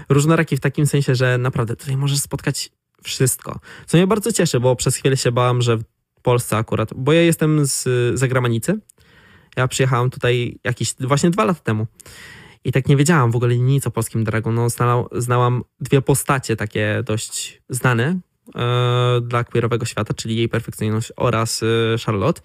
Różnoraki 0.10 0.58
w 0.58 0.60
takim 0.60 0.86
sensie, 0.86 1.16
że 1.16 1.38
naprawdę 1.38 1.76
tutaj 1.76 1.98
możesz 1.98 2.20
spotkać 2.20 2.72
wszystko. 3.04 3.60
Co 3.86 3.98
mnie 3.98 4.08
bardzo 4.08 4.32
cieszy, 4.32 4.60
bo 4.60 4.76
przez 4.76 4.96
chwilę 4.96 5.18
się 5.18 5.32
bałam, 5.32 5.62
że 5.62 5.78
w 5.78 6.22
Polsce 6.22 6.58
akurat, 6.58 6.90
bo 6.96 7.14
ja 7.14 7.22
jestem 7.22 7.66
z 7.66 7.86
zagranicy. 8.20 8.80
Ja 9.58 9.68
przyjechałam 9.68 10.10
tutaj 10.10 10.60
jakieś 10.64 10.94
właśnie 11.00 11.30
dwa 11.30 11.46
lata 11.46 11.60
temu. 11.60 11.88
I 12.64 12.72
tak 12.72 12.88
nie 12.88 12.98
wiedziałam 12.98 13.32
w 13.32 13.36
ogóle 13.36 13.58
nic 13.58 13.88
o 13.88 13.92
polskim 13.92 14.24
dragu. 14.24 14.52
No, 14.52 14.70
znała, 14.70 15.06
znałam 15.12 15.64
dwie 15.80 16.02
postacie 16.02 16.56
takie 16.56 17.04
dość 17.06 17.62
znane 17.70 18.20
e, 18.56 19.22
dla 19.22 19.44
queerowego 19.44 19.86
świata, 19.86 20.14
czyli 20.14 20.36
jej 20.36 20.50
perfekcyjność 20.50 21.12
oraz 21.16 21.64
e, 21.64 21.68
Charlotte. 22.06 22.42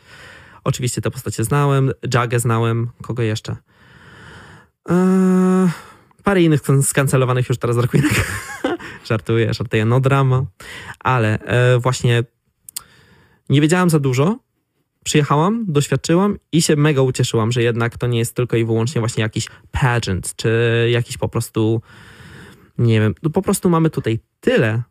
Oczywiście 0.65 1.01
te 1.01 1.11
postacie 1.11 1.45
znałem, 1.45 1.91
Jagę 2.15 2.41
znałem, 2.41 2.91
kogo 3.03 3.23
jeszcze? 3.23 3.57
Eee, 4.89 5.69
parę 6.25 6.43
innych 6.43 6.63
skan- 6.63 6.83
skancelowanych 6.83 7.49
już 7.49 7.59
teraz 7.59 7.77
drag 7.77 7.91
queenek. 7.91 8.15
żartuję, 9.05 9.55
żartuję, 9.55 9.85
no 9.85 10.01
drama. 10.01 10.47
Ale 10.99 11.39
e, 11.39 11.79
właśnie 11.79 12.25
nie 13.49 13.61
wiedziałam 13.61 13.91
za 13.91 13.99
dużo. 13.99 14.39
Przyjechałam, 15.05 15.65
doświadczyłam 15.69 16.39
i 16.53 16.63
się 16.63 16.77
mega 16.77 17.03
ucieszyłam, 17.03 17.53
że 17.53 17.63
jednak 17.63 17.99
to 17.99 18.07
nie 18.07 18.19
jest 18.19 18.35
tylko 18.35 18.57
i 18.57 18.65
wyłącznie 18.65 19.01
właśnie 19.01 19.23
jakiś 19.23 19.49
pageant, 19.71 20.37
czy 20.37 20.51
jakiś 20.93 21.19
po 21.19 21.29
prostu, 21.29 21.83
nie 22.79 23.01
wiem, 23.01 23.15
no 23.23 23.31
po 23.31 23.43
prostu 23.43 23.71
mamy 23.71 23.91
tutaj 23.91 24.19
tyle 24.41 24.83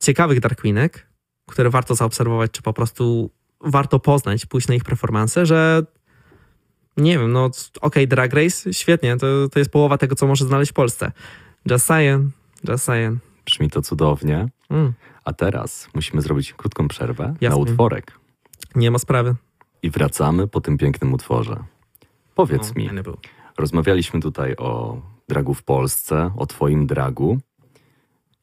ciekawych 0.00 0.40
queenek, 0.40 1.08
które 1.46 1.70
warto 1.70 1.94
zaobserwować, 1.94 2.50
czy 2.50 2.62
po 2.62 2.72
prostu 2.72 3.30
warto 3.60 4.00
poznać, 4.00 4.46
pójść 4.46 4.68
na 4.68 4.74
ich 4.74 4.84
performance, 4.84 5.46
że 5.46 5.82
Nie 6.96 7.18
wiem, 7.18 7.32
no 7.32 7.50
okej, 7.80 8.08
Drag 8.08 8.32
Race, 8.32 8.72
świetnie, 8.72 9.16
to, 9.16 9.48
to 9.48 9.58
jest 9.58 9.70
połowa 9.70 9.98
tego, 9.98 10.14
co 10.14 10.26
może 10.26 10.44
znaleźć 10.44 10.70
w 10.70 10.74
Polsce. 10.74 11.12
Just 11.70 11.86
saying, 11.86 12.32
just 12.68 12.84
saying. 12.84 13.27
Brzmi 13.48 13.70
to 13.70 13.82
cudownie. 13.82 14.48
Mm, 14.70 14.92
A 15.24 15.32
teraz 15.32 15.88
musimy 15.94 16.22
zrobić 16.22 16.52
krótką 16.52 16.88
przerwę 16.88 17.24
na 17.28 17.34
Jasne. 17.40 17.60
utworek. 17.60 18.18
nie 18.74 18.90
ma 18.90 18.98
sprawy. 18.98 19.34
I 19.82 19.90
wracamy 19.90 20.46
po 20.48 20.60
tym 20.60 20.78
pięknym 20.78 21.12
utworze. 21.14 21.64
Powiedz 22.34 22.72
No, 22.76 22.82
mi, 22.82 22.90
rozmawialiśmy 23.58 24.20
tutaj 24.20 24.56
o 24.56 25.00
dragu 25.28 25.54
w 25.54 25.62
Polsce, 25.62 26.30
o 26.36 26.46
twoim 26.46 26.86
dragu. 26.86 27.38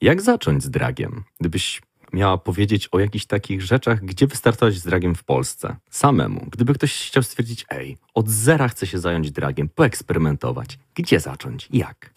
Jak 0.02 0.22
zacząć 0.22 0.64
z 0.64 0.70
dragiem? 0.70 1.24
Gdybyś 1.40 1.82
miała 2.14 2.38
powiedzieć 2.38 2.88
o 2.92 3.00
jakichś 3.00 3.26
takich 3.26 3.62
rzeczach, 3.62 4.06
gdzie 4.06 4.28
wystartować 4.28 4.76
z 4.76 4.84
dragiem 4.84 5.16
w 5.16 5.24
Polsce? 5.24 5.76
Samemu. 5.90 6.48
Gdyby 6.52 6.74
ktoś 6.74 7.08
chciał 7.08 7.24
stwierdzić, 7.24 7.66
ej, 7.70 7.98
od 8.14 8.30
zera 8.30 8.68
chcę 8.68 8.88
się 8.88 9.00
zająć 9.00 9.32
dragiem, 9.32 9.70
poeksperymentować. 9.70 10.80
Gdzie 10.96 11.20
zacząć? 11.20 11.68
Jak? 11.74 12.15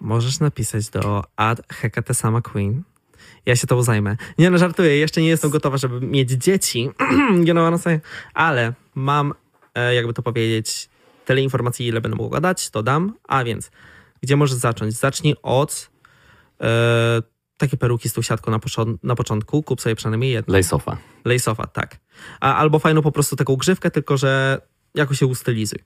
Możesz 0.00 0.40
napisać 0.40 0.88
do 0.88 1.24
ad 1.36 1.72
Hekate 1.72 2.14
Sama 2.14 2.40
Queen. 2.40 2.82
Ja 3.46 3.56
się 3.56 3.66
to 3.66 3.82
zajmę. 3.82 4.16
Nie 4.38 4.50
no, 4.50 4.58
żartuję, 4.58 4.96
jeszcze 4.96 5.20
nie 5.20 5.28
jestem 5.28 5.50
gotowa, 5.50 5.76
żeby 5.76 6.00
mieć 6.00 6.30
dzieci. 6.30 6.90
you 7.46 7.52
know 7.52 7.68
what 7.68 7.74
I'm 7.74 7.78
saying? 7.78 8.02
Ale 8.34 8.72
mam, 8.94 9.34
e, 9.74 9.94
jakby 9.94 10.12
to 10.12 10.22
powiedzieć, 10.22 10.88
tyle 11.24 11.40
informacji, 11.40 11.86
ile 11.86 12.00
będę 12.00 12.16
mogła 12.16 12.40
dać, 12.40 12.70
to 12.70 12.82
dam. 12.82 13.14
A 13.28 13.44
więc, 13.44 13.70
gdzie 14.22 14.36
możesz 14.36 14.56
zacząć? 14.56 14.94
Zacznij 14.94 15.34
od 15.42 15.90
e, 16.60 17.22
takie 17.56 17.76
peruki 17.76 18.08
z 18.08 18.12
tą 18.12 18.22
siatką 18.22 18.50
na, 18.50 18.58
na 19.02 19.14
początku. 19.14 19.62
Kup 19.62 19.80
sobie 19.80 19.96
przynajmniej 19.96 20.32
jedną. 20.32 20.52
Lejsofa. 20.52 20.96
Lace'ofa, 21.24 21.66
tak. 21.66 21.96
A, 22.40 22.56
albo 22.56 22.78
fajną 22.78 23.02
po 23.02 23.12
prostu 23.12 23.36
taką 23.36 23.56
grzywkę, 23.56 23.90
tylko 23.90 24.16
że 24.16 24.60
jakoś 24.94 25.18
się 25.18 25.26
ustylizuj. 25.26 25.78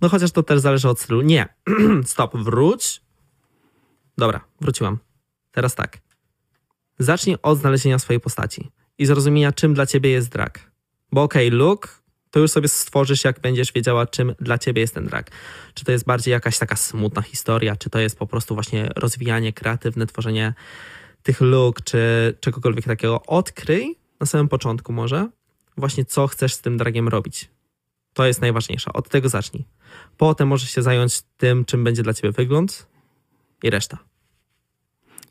No 0.00 0.08
chociaż 0.08 0.30
to 0.30 0.42
też 0.42 0.60
zależy 0.60 0.88
od 0.88 1.00
stylu. 1.00 1.22
Nie. 1.22 1.54
Stop. 2.04 2.36
Wróć. 2.36 3.03
Dobra, 4.18 4.44
wróciłam. 4.60 4.98
Teraz 5.52 5.74
tak. 5.74 5.98
Zacznij 6.98 7.36
od 7.42 7.58
znalezienia 7.58 7.98
swojej 7.98 8.20
postaci 8.20 8.70
i 8.98 9.06
zrozumienia, 9.06 9.52
czym 9.52 9.74
dla 9.74 9.86
ciebie 9.86 10.10
jest 10.10 10.28
drag. 10.28 10.70
Bo 11.12 11.22
okej, 11.22 11.50
look, 11.50 12.02
to 12.30 12.40
już 12.40 12.50
sobie 12.50 12.68
stworzysz, 12.68 13.24
jak 13.24 13.40
będziesz 13.40 13.72
wiedziała, 13.72 14.06
czym 14.06 14.34
dla 14.40 14.58
ciebie 14.58 14.80
jest 14.80 14.94
ten 14.94 15.06
drag. 15.06 15.30
Czy 15.74 15.84
to 15.84 15.92
jest 15.92 16.04
bardziej 16.04 16.32
jakaś 16.32 16.58
taka 16.58 16.76
smutna 16.76 17.22
historia, 17.22 17.76
czy 17.76 17.90
to 17.90 17.98
jest 17.98 18.18
po 18.18 18.26
prostu 18.26 18.54
właśnie 18.54 18.90
rozwijanie, 18.96 19.52
kreatywne 19.52 20.06
tworzenie 20.06 20.54
tych 21.22 21.40
look, 21.40 21.82
czy 21.82 21.98
czegokolwiek 22.40 22.84
takiego. 22.84 23.22
Odkryj 23.26 23.96
na 24.20 24.26
samym 24.26 24.48
początku 24.48 24.92
może 24.92 25.28
właśnie, 25.76 26.04
co 26.04 26.26
chcesz 26.26 26.54
z 26.54 26.60
tym 26.60 26.76
dragiem 26.76 27.08
robić. 27.08 27.50
To 28.12 28.26
jest 28.26 28.40
najważniejsze. 28.40 28.92
Od 28.92 29.08
tego 29.08 29.28
zacznij. 29.28 29.64
Potem 30.16 30.48
możesz 30.48 30.70
się 30.70 30.82
zająć 30.82 31.22
tym, 31.36 31.64
czym 31.64 31.84
będzie 31.84 32.02
dla 32.02 32.14
ciebie 32.14 32.32
wygląd 32.32 32.86
i 33.64 33.70
reszta. 33.70 33.98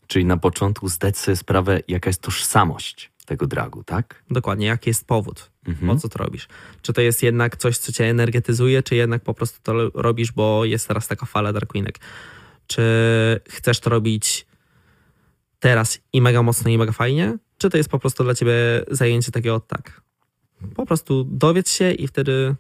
Czyli 0.07 0.25
na 0.25 0.37
początku 0.37 0.87
zdać 0.87 1.17
sobie 1.17 1.35
sprawę, 1.35 1.79
jaka 1.87 2.09
jest 2.09 2.21
tożsamość 2.21 3.11
tego 3.25 3.47
dragu, 3.47 3.83
tak? 3.83 4.23
Dokładnie, 4.29 4.65
jaki 4.67 4.89
jest 4.89 5.07
powód, 5.07 5.51
Mhm. 5.67 5.87
po 5.87 6.01
co 6.01 6.09
to 6.09 6.19
robisz. 6.19 6.47
Czy 6.81 6.93
to 6.93 7.01
jest 7.01 7.23
jednak 7.23 7.57
coś, 7.57 7.77
co 7.77 7.91
cię 7.91 8.05
energetyzuje, 8.09 8.83
czy 8.83 8.95
jednak 8.95 9.23
po 9.23 9.33
prostu 9.33 9.59
to 9.63 9.89
robisz, 9.93 10.31
bo 10.31 10.65
jest 10.65 10.87
teraz 10.87 11.07
taka 11.07 11.25
fala 11.25 11.53
queenek. 11.53 11.99
Czy 12.67 12.81
chcesz 13.49 13.79
to 13.79 13.89
robić 13.89 14.45
teraz 15.59 15.99
i 16.13 16.21
mega 16.21 16.43
mocno 16.43 16.71
i 16.71 16.77
mega 16.77 16.91
fajnie, 16.91 17.37
czy 17.57 17.69
to 17.69 17.77
jest 17.77 17.89
po 17.89 17.99
prostu 17.99 18.23
dla 18.23 18.35
ciebie 18.35 18.53
zajęcie 18.91 19.31
takiego 19.31 19.59
tak. 19.59 20.01
Po 20.75 20.85
prostu 20.85 21.23
dowiedz 21.23 21.71
się 21.71 21.91
i 21.91 22.07
wtedy 22.07 22.55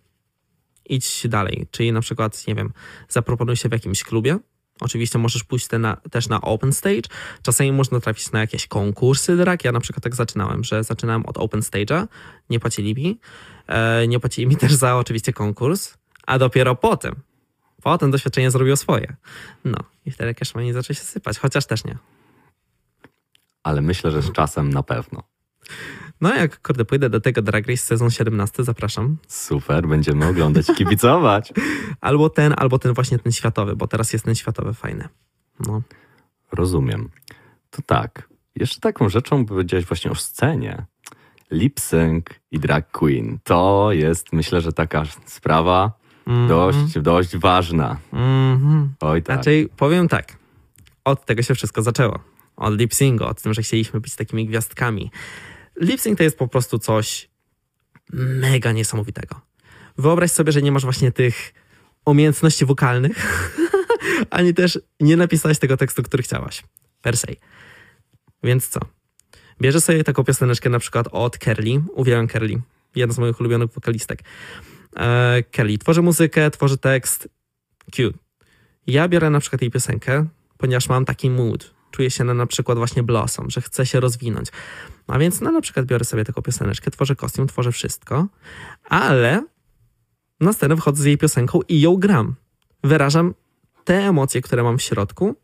idź 0.89 1.27
dalej. 1.27 1.67
Czyli 1.71 1.91
na 1.91 2.01
przykład, 2.01 2.47
nie 2.47 2.55
wiem, 2.55 2.73
zaproponuj 3.09 3.55
się 3.55 3.69
w 3.69 3.71
jakimś 3.71 4.03
klubie. 4.03 4.39
Oczywiście 4.81 5.19
możesz 5.19 5.43
pójść 5.43 5.67
te 5.67 5.79
na, 5.79 5.95
też 5.95 6.29
na 6.29 6.41
open 6.41 6.73
stage. 6.73 7.01
Czasami 7.41 7.71
można 7.71 7.99
trafić 7.99 8.31
na 8.31 8.39
jakieś 8.39 8.67
konkursy 8.67 9.37
drag. 9.37 9.63
Ja 9.63 9.71
na 9.71 9.79
przykład 9.79 10.03
tak 10.03 10.15
zaczynałem, 10.15 10.63
że 10.63 10.83
zaczynałem 10.83 11.25
od 11.25 11.37
open 11.37 11.61
stage'a. 11.61 12.07
Nie 12.49 12.59
płacili 12.59 12.95
mi. 12.95 13.19
E, 13.67 14.07
nie 14.07 14.19
płacili 14.19 14.47
mi 14.47 14.55
też 14.63 14.73
za 14.73 14.97
oczywiście 14.97 15.33
konkurs. 15.33 15.97
A 16.27 16.39
dopiero 16.39 16.75
potem, 16.75 17.15
potem 17.83 18.11
doświadczenie 18.11 18.51
zrobiło 18.51 18.77
swoje. 18.77 19.15
No 19.65 19.77
i 20.05 20.11
wtedy 20.11 20.33
cash 20.33 20.55
money 20.55 20.73
zaczął 20.73 20.95
się 20.95 21.03
sypać. 21.03 21.39
Chociaż 21.39 21.65
też 21.65 21.85
nie. 21.85 21.97
Ale 23.63 23.81
myślę, 23.81 24.11
że 24.11 24.21
z 24.21 24.31
czasem 24.31 24.69
na 24.69 24.83
pewno. 24.83 25.23
No 26.23 26.35
jak 26.35 26.61
kurde 26.61 26.85
pójdę 26.85 27.09
do 27.09 27.19
tego 27.21 27.41
Drag 27.41 27.67
Race 27.67 27.81
sezon 27.81 28.09
17, 28.09 28.63
zapraszam. 28.63 29.17
Super, 29.27 29.87
będziemy 29.87 30.27
oglądać 30.27 30.69
i 30.69 30.75
kibicować. 30.75 31.53
Albo 32.01 32.29
ten, 32.29 32.53
albo 32.57 32.79
ten 32.79 32.93
właśnie 32.93 33.19
ten 33.19 33.31
światowy, 33.31 33.75
bo 33.75 33.87
teraz 33.87 34.13
jest 34.13 34.25
ten 34.25 34.35
światowy 34.35 34.73
fajny. 34.73 35.09
No. 35.67 35.81
Rozumiem. 36.51 37.09
To 37.69 37.81
tak. 37.81 38.29
Jeszcze 38.55 38.79
taką 38.79 39.09
rzeczą 39.09 39.45
powiedziałeś 39.45 39.85
właśnie 39.85 40.11
o 40.11 40.15
scenie. 40.15 40.85
Lip 41.51 41.79
sync 41.79 42.25
i 42.51 42.59
drag 42.59 42.91
queen. 42.91 43.39
To 43.43 43.89
jest, 43.91 44.33
myślę, 44.33 44.61
że 44.61 44.73
taka 44.73 45.03
sprawa 45.25 45.91
Mhm. 46.27 46.47
dość, 46.47 46.99
dość 46.99 47.37
ważna. 47.37 47.97
Mhm. 48.13 48.93
Oj 49.01 49.23
tak. 49.23 49.37
Raczej 49.37 49.69
powiem 49.77 50.07
tak. 50.07 50.37
Od 51.05 51.25
tego 51.25 51.41
się 51.41 51.55
wszystko 51.55 51.81
zaczęło. 51.81 52.19
Od 52.55 52.79
lip 52.79 52.93
syncu, 52.93 53.25
od 53.25 53.41
tym, 53.41 53.53
że 53.53 53.61
chcieliśmy 53.61 53.99
być 53.99 54.15
takimi 54.15 54.45
gwiazdkami. 54.47 55.11
Lip 55.75 56.01
to 56.17 56.23
jest 56.23 56.37
po 56.37 56.47
prostu 56.47 56.79
coś 56.79 57.29
mega 58.13 58.71
niesamowitego. 58.71 59.41
Wyobraź 59.97 60.31
sobie, 60.31 60.51
że 60.51 60.61
nie 60.61 60.71
masz 60.71 60.83
właśnie 60.83 61.11
tych 61.11 61.53
umiejętności 62.05 62.65
wokalnych, 62.65 63.47
ani 64.29 64.53
też 64.53 64.79
nie 64.99 65.17
napisałeś 65.17 65.59
tego 65.59 65.77
tekstu, 65.77 66.03
który 66.03 66.23
chciałaś. 66.23 66.63
Per 67.01 67.17
se. 67.17 67.27
Więc 68.43 68.67
co? 68.67 68.79
Bierzesz 69.61 69.83
sobie 69.83 70.03
taką 70.03 70.23
pioseneczkę 70.23 70.69
na 70.69 70.79
przykład 70.79 71.07
od 71.11 71.37
Kerli. 71.37 71.81
Uwielbiam 71.93 72.27
Kerli. 72.27 72.61
Jedna 72.95 73.13
z 73.13 73.19
moich 73.19 73.39
ulubionych 73.39 73.71
wokalistek. 73.71 74.23
E, 74.95 75.43
tworzy 75.79 76.01
muzykę, 76.01 76.51
tworzy 76.51 76.77
tekst. 76.77 77.29
Cute. 77.91 78.17
Ja 78.87 79.07
biorę 79.07 79.29
na 79.29 79.39
przykład 79.39 79.61
jej 79.61 79.71
piosenkę, 79.71 80.25
ponieważ 80.57 80.89
mam 80.89 81.05
taki 81.05 81.29
mood. 81.29 81.73
Czuję 81.93 82.11
się 82.11 82.23
na, 82.23 82.33
na 82.33 82.45
przykład 82.45 82.77
właśnie 82.77 83.03
Blossom, 83.03 83.49
że 83.49 83.61
chcę 83.61 83.85
się 83.85 83.99
rozwinąć. 83.99 84.47
A 85.07 85.19
więc 85.19 85.41
no, 85.41 85.51
na 85.51 85.61
przykład 85.61 85.85
biorę 85.85 86.05
sobie 86.05 86.25
taką 86.25 86.41
pioseneczkę, 86.41 86.91
tworzę 86.91 87.15
kostium, 87.15 87.47
tworzę 87.47 87.71
wszystko, 87.71 88.27
ale 88.89 89.43
na 90.39 90.53
scenę 90.53 90.77
wchodzę 90.77 91.01
z 91.03 91.05
jej 91.05 91.17
piosenką 91.17 91.59
i 91.67 91.81
ją 91.81 91.95
gram. 91.95 92.35
Wyrażam 92.83 93.33
te 93.83 93.93
emocje, 94.07 94.41
które 94.41 94.63
mam 94.63 94.77
w 94.77 94.81
środku 94.81 95.35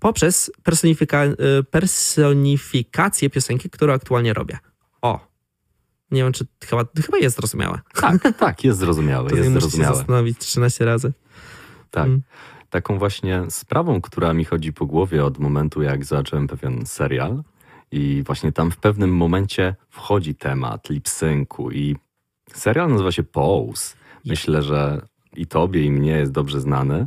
poprzez 0.00 0.50
personifika- 0.64 1.58
y, 1.60 1.64
personifikację 1.64 3.30
piosenki, 3.30 3.70
którą 3.70 3.92
aktualnie 3.92 4.32
robię. 4.32 4.58
O. 5.02 5.28
Nie 6.10 6.22
wiem, 6.24 6.32
czy 6.32 6.46
chyba, 6.64 6.84
chyba 7.06 7.18
jest 7.18 7.36
zrozumiałe. 7.36 7.80
Tak, 7.94 8.38
tak, 8.38 8.64
jest 8.64 8.78
zrozumiałe, 8.78 9.30
jest 9.30 9.38
muszę 9.38 9.54
się 9.54 9.60
zrozumiałe. 9.60 9.96
zastanowić 9.96 10.38
13 10.38 10.84
razy. 10.84 11.12
Tak. 11.90 12.06
Mm. 12.06 12.22
Taką 12.70 12.98
właśnie 12.98 13.42
sprawą, 13.48 14.00
która 14.00 14.32
mi 14.32 14.44
chodzi 14.44 14.72
po 14.72 14.86
głowie 14.86 15.24
od 15.24 15.38
momentu, 15.38 15.82
jak 15.82 16.04
zacząłem 16.04 16.46
pewien 16.46 16.86
serial 16.86 17.42
i 17.92 18.22
właśnie 18.26 18.52
tam 18.52 18.70
w 18.70 18.76
pewnym 18.76 19.16
momencie 19.16 19.76
wchodzi 19.88 20.34
temat 20.34 20.90
lip-syncu 20.90 21.72
i 21.72 21.96
serial 22.52 22.90
nazywa 22.90 23.12
się 23.12 23.22
Pose. 23.22 23.96
Myślę, 24.24 24.62
że 24.62 25.06
i 25.36 25.46
tobie, 25.46 25.84
i 25.84 25.90
mnie 25.90 26.10
jest 26.10 26.32
dobrze 26.32 26.60
znany. 26.60 27.06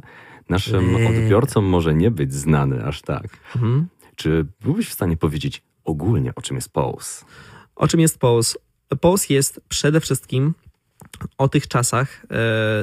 Naszym 0.49 1.07
odbiorcom 1.07 1.65
może 1.65 1.93
nie 1.93 2.11
być 2.11 2.33
znany 2.33 2.85
aż 2.85 3.01
tak. 3.01 3.27
Mhm. 3.55 3.87
Czy 4.15 4.45
byłbyś 4.61 4.89
w 4.89 4.93
stanie 4.93 5.17
powiedzieć 5.17 5.63
ogólnie, 5.83 6.35
o 6.35 6.41
czym 6.41 6.55
jest 6.55 6.73
Pose? 6.73 7.25
O 7.75 7.87
czym 7.87 7.99
jest 7.99 8.19
Pose? 8.19 8.59
Pose 9.01 9.33
jest 9.33 9.61
przede 9.69 9.99
wszystkim 9.99 10.53
o 11.37 11.49
tych 11.49 11.67
czasach 11.67 12.25
e, 12.31 12.37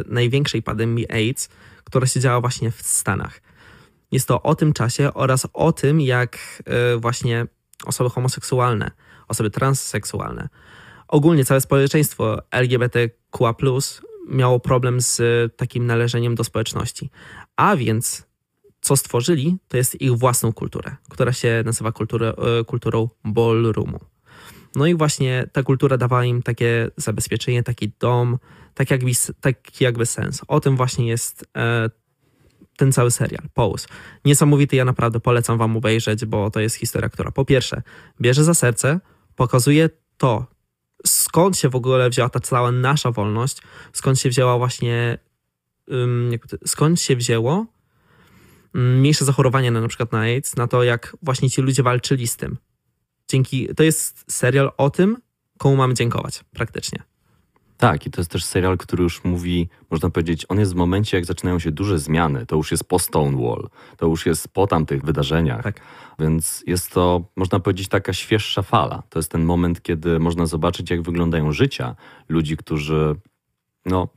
największej 0.07 0.63
pandemii 0.63 1.13
AIDS, 1.13 1.49
która 1.85 2.07
się 2.07 2.21
działa 2.21 2.41
właśnie 2.41 2.71
w 2.71 2.83
Stanach. 2.83 3.41
Jest 4.13 4.29
to 4.29 4.43
o 4.43 4.55
tym 4.55 4.73
czasie 4.73 5.15
oraz 5.15 5.49
o 5.53 5.73
tym, 5.73 6.01
jak 6.01 6.39
e, 6.65 6.97
właśnie 6.97 7.47
osoby 7.85 8.11
homoseksualne, 8.11 8.91
osoby 9.29 9.51
transseksualne, 9.51 10.49
ogólnie 11.09 11.45
całe 11.45 11.61
społeczeństwo 11.61 12.39
LGBTQA+, 12.51 13.55
miało 14.29 14.61
problem 14.61 15.01
z 15.01 15.23
takim 15.57 15.87
należeniem 15.87 16.35
do 16.35 16.45
społeczności. 16.45 17.11
A 17.57 17.77
więc 17.77 18.29
co 18.81 18.97
stworzyli, 18.97 19.57
to 19.69 19.77
jest 19.77 20.01
ich 20.01 20.13
własną 20.13 20.53
kulturę, 20.53 20.97
która 21.11 21.33
się 21.33 21.63
nazywa 21.65 21.93
kulturę, 21.93 22.35
e, 22.61 22.65
kulturą 22.65 23.09
ballroomu. 23.25 23.99
No 24.77 24.87
i 24.87 24.95
właśnie 24.95 25.47
ta 25.53 25.63
kultura 25.63 25.97
dawała 25.97 26.25
im 26.25 26.43
takie 26.43 26.91
zabezpieczenie, 26.97 27.63
taki 27.63 27.93
dom, 28.01 28.39
tak 28.75 28.91
jakby, 28.91 29.11
taki 29.41 29.85
jakby 29.85 30.07
sens. 30.07 30.41
O 30.49 30.61
tym 30.61 30.77
właśnie 30.77 31.09
jest 31.09 31.45
e, 31.57 31.91
ten 32.77 32.93
cały 32.93 33.11
serial, 33.11 33.43
Pose. 33.55 33.89
Niesamowity, 34.25 34.77
ja 34.77 34.85
naprawdę 34.85 35.21
polecam 35.21 35.59
wam 35.59 35.77
obejrzeć, 35.77 36.25
bo 36.25 36.51
to 36.51 36.61
jest 36.61 36.77
historia, 36.77 37.09
która 37.09 37.31
po 37.31 37.45
pierwsze 37.45 37.83
bierze 38.21 38.45
za 38.45 38.55
serce, 38.55 39.01
pokazuje 39.37 39.91
to, 40.17 40.47
skąd 41.07 41.59
się 41.59 41.69
w 41.69 41.77
ogóle 41.77 42.11
wzięła 42.11 42.29
ta 42.29 42.41
cała 42.41 42.73
nasza 42.73 43.11
wolność, 43.11 43.63
skąd 43.93 44.21
się 44.21 44.29
wzięła 44.29 44.59
właśnie 44.59 45.19
skąd 46.67 47.01
się 47.01 47.17
wzięło 47.17 47.67
ym, 48.75 48.99
mniejsze 48.99 49.25
zachorowanie 49.25 49.71
na, 49.71 49.81
na 49.81 49.89
przykład 49.89 50.13
na 50.13 50.19
AIDS, 50.19 50.57
na 50.57 50.67
to, 50.67 50.83
jak 50.83 51.17
właśnie 51.23 51.51
ci 51.51 51.63
ludzie 51.63 51.83
walczyli 51.83 52.27
z 52.27 52.37
tym. 52.37 52.57
Dzięki, 53.29 53.69
to 53.77 53.83
jest 53.83 54.25
serial 54.33 54.73
o 54.77 54.91
tym, 54.91 55.17
komu 55.59 55.77
mamy 55.77 55.95
dziękować 55.95 56.45
praktycznie. 56.53 57.03
Tak, 57.79 58.07
i 58.07 58.11
to 58.11 58.21
jest 58.21 58.31
też 58.31 58.45
serial, 58.45 58.79
który 58.79 59.03
już 59.03 59.25
mówi, 59.25 59.69
można 59.91 60.11
powiedzieć, 60.11 60.47
on 60.49 60.59
jest 60.59 60.73
w 60.73 60.77
momencie, 60.77 61.17
jak 61.17 61.27
zaczynają 61.27 61.59
się 61.59 61.71
duże 61.71 61.99
zmiany. 61.99 62.47
To 62.47 62.57
już 62.57 62.71
jest 62.71 62.85
po 62.85 62.99
Stonewall, 62.99 63.69
to 63.97 64.07
już 64.07 64.27
jest 64.27 64.49
po 64.49 64.67
tamtych 64.67 65.05
wydarzeniach. 65.05 65.63
Tak. 65.63 65.81
Więc 66.19 66.65
jest 66.67 66.91
to, 66.93 67.25
można 67.37 67.61
powiedzieć, 67.61 67.89
taka 67.89 68.13
świeższa 68.13 68.63
fala. 68.63 69.03
To 69.11 69.19
jest 69.19 69.31
ten 69.31 69.45
moment, 69.45 69.83
kiedy 69.83 70.19
można 70.19 70.47
zobaczyć, 70.47 70.91
jak 70.91 71.03
wyglądają 71.03 71.53
życia 71.53 71.97
ludzi, 72.29 72.57
którzy 72.57 73.15
no, 73.87 74.09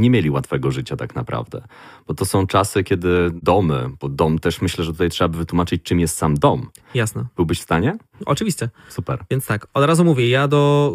nie 0.00 0.10
mieli 0.10 0.30
łatwego 0.30 0.70
życia 0.70 0.96
tak 0.96 1.14
naprawdę. 1.14 1.62
Bo 2.06 2.14
to 2.14 2.24
są 2.24 2.46
czasy, 2.46 2.84
kiedy 2.84 3.30
domy, 3.42 3.90
bo 4.00 4.08
dom 4.08 4.38
też 4.38 4.60
myślę, 4.60 4.84
że 4.84 4.92
tutaj 4.92 5.10
trzeba 5.10 5.28
by 5.28 5.38
wytłumaczyć, 5.38 5.82
czym 5.82 6.00
jest 6.00 6.16
sam 6.16 6.34
dom. 6.34 6.70
Jasne. 6.94 7.26
Byłbyś 7.36 7.60
w 7.60 7.62
stanie? 7.62 7.98
Oczywiście. 8.26 8.68
Super. 8.88 9.24
Więc 9.30 9.46
tak, 9.46 9.66
od 9.74 9.84
razu 9.84 10.04
mówię, 10.04 10.28
ja 10.28 10.48
do 10.48 10.92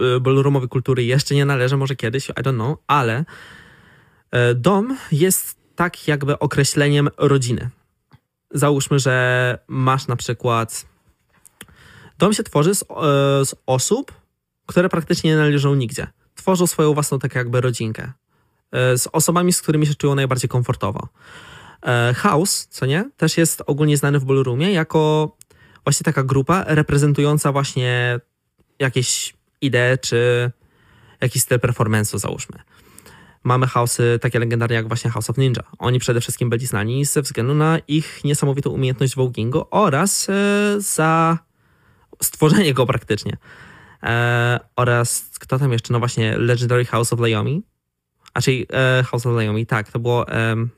y, 0.00 0.20
ballroomowej 0.20 0.68
kultury 0.68 1.04
jeszcze 1.04 1.34
nie 1.34 1.44
należę, 1.44 1.76
może 1.76 1.96
kiedyś, 1.96 2.28
I 2.28 2.32
don't 2.32 2.54
know, 2.54 2.78
ale 2.86 3.24
e, 4.30 4.54
dom 4.54 4.96
jest 5.12 5.56
tak 5.74 6.08
jakby 6.08 6.38
określeniem 6.38 7.08
rodziny. 7.18 7.70
Załóżmy, 8.50 8.98
że 8.98 9.58
masz 9.68 10.06
na 10.06 10.16
przykład. 10.16 10.86
Dom 12.18 12.32
się 12.32 12.42
tworzy 12.42 12.74
z, 12.74 12.82
e, 12.82 12.84
z 13.44 13.54
osób, 13.66 14.12
które 14.66 14.88
praktycznie 14.88 15.30
nie 15.30 15.36
należą 15.36 15.74
nigdzie. 15.74 16.06
Tworzą 16.34 16.66
swoją 16.66 16.94
własną 16.94 17.18
tak 17.18 17.34
jakby 17.34 17.60
rodzinkę. 17.60 18.12
E, 18.72 18.98
Z 18.98 19.08
osobami, 19.12 19.52
z 19.52 19.62
którymi 19.62 19.86
się 19.86 19.94
czują 19.94 20.14
najbardziej 20.14 20.48
komfortowo. 20.48 21.08
E, 21.86 22.14
House, 22.14 22.66
co 22.70 22.86
nie? 22.86 23.10
Też 23.16 23.38
jest 23.38 23.62
ogólnie 23.66 23.96
znany 23.96 24.18
w 24.18 24.24
ballroomie 24.24 24.72
jako 24.72 25.36
właśnie 25.84 26.04
taka 26.04 26.22
grupa 26.22 26.64
reprezentująca 26.66 27.52
właśnie 27.52 28.20
jakieś 28.78 29.34
idee 29.60 29.98
czy 30.00 30.50
jakiś 31.20 31.42
styl 31.42 31.58
performance'u, 31.58 32.18
załóżmy. 32.18 32.58
Mamy 33.44 33.66
house'y 33.66 34.18
takie 34.18 34.38
legendarne 34.38 34.74
jak 34.74 34.88
właśnie 34.88 35.10
House 35.10 35.30
of 35.30 35.38
Ninja. 35.38 35.62
Oni 35.78 35.98
przede 35.98 36.20
wszystkim 36.20 36.50
byli 36.50 36.66
znani 36.66 37.04
ze 37.04 37.22
względu 37.22 37.54
na 37.54 37.78
ich 37.88 38.24
niesamowitą 38.24 38.70
umiejętność 38.70 39.16
voguingu 39.16 39.64
oraz 39.70 40.28
e, 40.28 40.34
za 40.78 41.38
stworzenie 42.22 42.74
go 42.74 42.86
praktycznie. 42.86 43.36
Oraz 44.76 45.30
kto 45.40 45.58
tam 45.58 45.72
jeszcze? 45.72 45.92
No 45.92 45.98
właśnie 45.98 46.38
Legendary 46.38 46.84
House 46.84 47.12
of 47.12 47.20
Laomi. 47.20 47.62
A 48.34 48.40
czyli 48.40 48.66
e, 48.72 49.02
House 49.02 49.26
of 49.26 49.34
tak, 49.68 49.92
to 49.92 49.98
było... 49.98 50.28
em, 50.28 50.70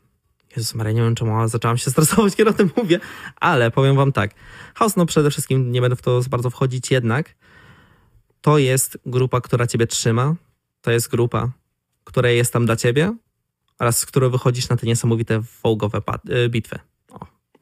Jezus 0.57 0.75
Maria, 0.75 0.93
nie 0.93 1.03
wiem 1.03 1.15
czemu, 1.15 1.49
zaczęłam 1.49 1.79
się 1.79 1.91
stresować, 1.95 2.37
kiedy 2.37 2.51
o 2.51 2.53
tym 2.53 2.71
mówię, 2.77 3.01
ale 3.37 3.71
powiem 3.71 3.97
wam 3.97 4.13
tak. 4.13 4.31
House, 4.75 4.97
no 4.97 5.07
przede 5.07 5.31
wszystkim 5.31 5.73
nie 5.73 5.81
będę 5.81 5.97
w 5.97 6.03
to 6.03 6.21
bardzo 6.31 6.51
wchodzić, 6.51 6.91
jednak 6.91 7.35
to 8.41 8.59
jest 8.59 8.99
grupa, 9.07 9.41
która 9.41 9.67
ciebie 9.67 9.87
trzyma, 9.87 10.35
to 10.83 10.91
jest 10.91 11.11
grupa, 11.11 11.51
która 12.05 12.31
jest 12.31 12.53
tam 12.53 12.67
dla 12.67 12.77
ciebie 12.77 13.17
oraz 13.79 13.99
z 13.99 14.07
którą 14.07 14.31
wychodzisz 14.31 14.69
na 14.69 14.77
te 14.77 14.87
niesamowite 14.87 15.43
wołgowe 15.63 16.03
y, 16.31 16.49
bitwy. 16.49 16.79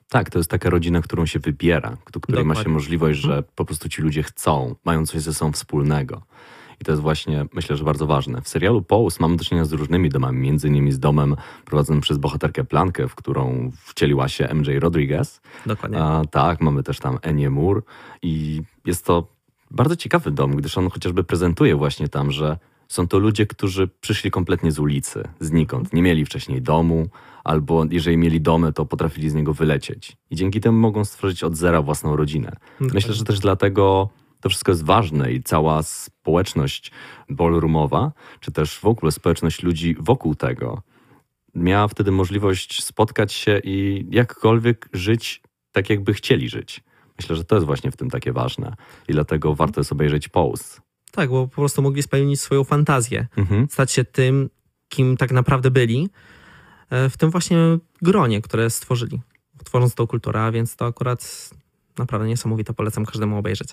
Tak, 0.09 0.31
to 0.31 0.39
jest 0.39 0.51
taka 0.51 0.71
rodzina, 0.71 1.03
którą 1.03 1.27
się 1.27 1.39
wybiera, 1.39 1.97
do 2.13 2.21
której 2.21 2.45
ma 2.45 2.55
się 2.55 2.59
Dokładnie. 2.59 2.73
możliwość, 2.73 3.21
że 3.21 3.29
Mhm. 3.29 3.45
po 3.55 3.65
prostu 3.65 3.89
ci 3.89 4.03
ludzie 4.03 4.23
chcą, 4.23 4.75
mają 4.85 5.07
coś 5.07 5.21
ze 5.21 5.35
sobą 5.35 5.53
wspólnego. 5.53 6.23
I 6.83 6.85
to 6.85 6.93
jest 6.93 7.03
właśnie, 7.03 7.47
myślę, 7.55 7.77
że 7.77 7.85
bardzo 7.85 8.07
ważne. 8.07 8.41
W 8.41 8.49
serialu 8.49 8.83
Pose 8.83 9.17
mamy 9.21 9.37
do 9.37 9.45
czynienia 9.45 9.65
z 9.65 9.73
różnymi 9.73 10.09
domami, 10.09 10.39
między 10.39 10.69
innymi 10.69 10.93
z 10.93 10.99
domem 10.99 11.37
prowadzonym 11.65 12.01
przez 12.01 12.19
bohaterkę 12.19 12.65
Plankę, 12.65 13.09
w 13.09 13.15
którą 13.15 13.71
wcieliła 13.85 14.29
się 14.29 14.55
MJ 14.55 14.79
Rodriguez. 14.79 15.41
Dokładnie. 15.67 15.99
A, 15.99 16.23
tak, 16.31 16.61
mamy 16.61 16.83
też 16.83 16.99
tam 16.99 17.19
Enię 17.23 17.51
Moore 17.51 17.81
i 18.23 18.63
jest 18.87 19.07
to 19.07 19.27
bardzo 19.71 19.97
ciekawy 19.97 20.31
dom, 20.31 20.57
gdyż 20.57 20.79
on 20.79 20.91
chociażby 20.91 21.25
prezentuje 21.25 21.77
właśnie 21.77 22.09
tam, 22.09 22.31
że 22.31 22.59
są 22.89 23.09
to 23.09 23.19
ludzie, 23.19 23.47
którzy 23.47 23.89
przyszli 24.01 24.31
kompletnie 24.31 24.73
z 24.73 24.79
ulicy, 24.79 25.23
znikąd. 25.41 25.93
Nie 25.93 26.03
mieli 26.03 26.25
wcześniej 26.25 26.63
domu, 26.63 27.09
albo 27.45 27.85
jeżeli 27.91 28.17
mieli 28.17 28.41
domy, 28.41 28.73
to 28.73 28.87
potrafili 28.87 29.31
z 29.31 29.35
niego 29.35 29.55
wylecieć. 29.55 30.17
I 30.31 30.37
dzięki 30.37 30.61
temu 30.61 30.79
mogą 30.79 31.05
stworzyć 31.05 31.45
od 31.45 31.57
zera 31.57 31.83
własną 31.83 32.17
rodzinę. 32.17 32.57
Myślę, 32.81 33.15
że 33.15 33.25
też 33.25 33.41
dlatego 33.41 34.09
to 34.43 34.49
wszystko 34.49 34.73
jest 34.73 34.85
ważne 34.85 35.33
i 35.33 35.43
cała 35.43 35.83
społeczność 35.83 36.91
ballroomowa, 37.29 38.13
czy 38.41 38.53
też 38.53 38.79
w 38.79 38.87
ogóle 38.87 39.13
społeczność 39.13 39.63
ludzi 39.63 39.97
wokół 39.99 40.35
tego, 40.35 40.83
miała 41.55 41.89
wtedy 41.89 42.11
możliwość 42.11 42.85
spotkać 42.85 43.33
się 43.33 43.61
i 43.65 44.07
jakkolwiek 44.11 44.89
żyć 44.93 45.43
tak, 45.73 45.91
jakby 45.91 46.15
chcieli 46.15 46.49
żyć. 46.49 46.81
Myślę, 47.19 47.37
że 47.37 47.45
to 47.45 47.55
jest 47.55 47.67
właśnie 47.67 47.91
w 47.91 47.97
tym 47.97 48.11
takie 48.11 48.33
ważne 48.33 48.77
i 49.09 49.13
dlatego 49.13 49.55
warto 49.55 49.81
jest 49.81 49.93
obejrzeć 49.93 50.29
Pose. 50.29 50.81
Tak, 51.13 51.31
bo 51.31 51.49
po 51.49 51.55
prostu 51.57 51.83
mogli 51.83 52.03
spełnić 52.03 52.41
swoją 52.41 52.65
fantazję, 52.65 53.27
Mhm. 53.37 53.67
stać 53.71 53.93
się 53.93 54.05
tym, 54.05 54.51
kim 54.89 55.17
tak 55.17 55.33
naprawdę 55.33 55.71
byli, 55.71 56.09
e, 56.91 57.11
w 57.11 57.17
tym 57.17 57.31
właśnie 57.31 57.59
gronie, 58.03 58.43
które 58.43 58.71
stworzyli, 58.71 59.21
tworząc 59.65 59.95
tą 59.95 60.07
kulturę, 60.07 60.43
a 60.43 60.53
więc 60.53 60.77
to 60.77 60.87
akurat 60.87 61.51
naprawdę 61.99 62.29
niesamowite, 62.29 62.75
polecam 62.75 63.05
każdemu 63.07 63.39
obejrzeć. 63.39 63.69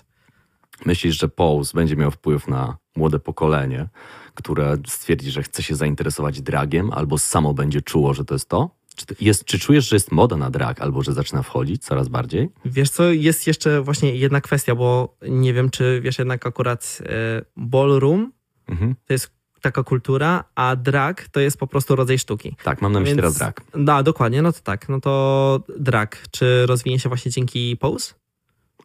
Myślisz, 0.86 1.18
że 1.20 1.28
Pose 1.28 1.72
będzie 1.74 1.96
miał 1.96 2.10
wpływ 2.10 2.48
na 2.48 2.76
młode 2.96 3.18
pokolenie, 3.18 3.88
które 4.34 4.76
stwierdzi, 4.86 5.30
że 5.30 5.42
chce 5.42 5.62
się 5.62 5.74
zainteresować 5.74 6.42
dragiem, 6.42 6.90
albo 6.92 7.18
samo 7.18 7.54
będzie 7.54 7.82
czuło, 7.82 8.14
że 8.14 8.24
to 8.24 8.34
jest 8.34 8.48
to? 8.48 8.70
Czy, 8.96 9.06
jest, 9.20 9.44
czy 9.44 9.58
czujesz, 9.58 9.88
że 9.88 9.96
jest 9.96 10.12
moda 10.12 10.36
na 10.36 10.50
drag, 10.50 10.80
albo 10.80 11.02
że 11.02 11.12
zaczyna 11.12 11.42
wchodzić 11.42 11.82
coraz 11.84 12.08
bardziej? 12.08 12.48
Wiesz 12.64 12.90
co, 12.90 13.04
jest 13.12 13.46
jeszcze 13.46 13.80
właśnie 13.82 14.14
jedna 14.16 14.40
kwestia, 14.40 14.74
bo 14.74 15.16
nie 15.28 15.52
wiem, 15.54 15.70
czy 15.70 16.00
wiesz 16.04 16.18
jednak 16.18 16.46
akurat 16.46 16.98
e, 17.02 17.42
ballroom 17.56 18.32
Mhm. 18.68 18.94
to 19.06 19.12
jest 19.12 19.30
taka 19.60 19.82
kultura, 19.82 20.44
a 20.54 20.76
drag 20.76 21.28
to 21.28 21.40
jest 21.40 21.58
po 21.58 21.66
prostu 21.66 21.96
rodzaj 21.96 22.18
sztuki. 22.18 22.56
Tak, 22.64 22.82
mam 22.82 22.92
na 22.92 23.00
myśli 23.00 23.14
Więc- 23.14 23.20
teraz 23.20 23.38
drag. 23.38 23.60
No, 23.74 24.02
dokładnie, 24.02 24.42
no 24.42 24.52
to 24.52 24.60
tak. 24.60 24.88
No 24.88 25.00
to 25.00 25.60
drag, 25.78 26.16
czy 26.30 26.66
rozwinie 26.66 26.98
się 26.98 27.08
właśnie 27.08 27.30
dzięki 27.30 27.76
Pose? 27.76 28.14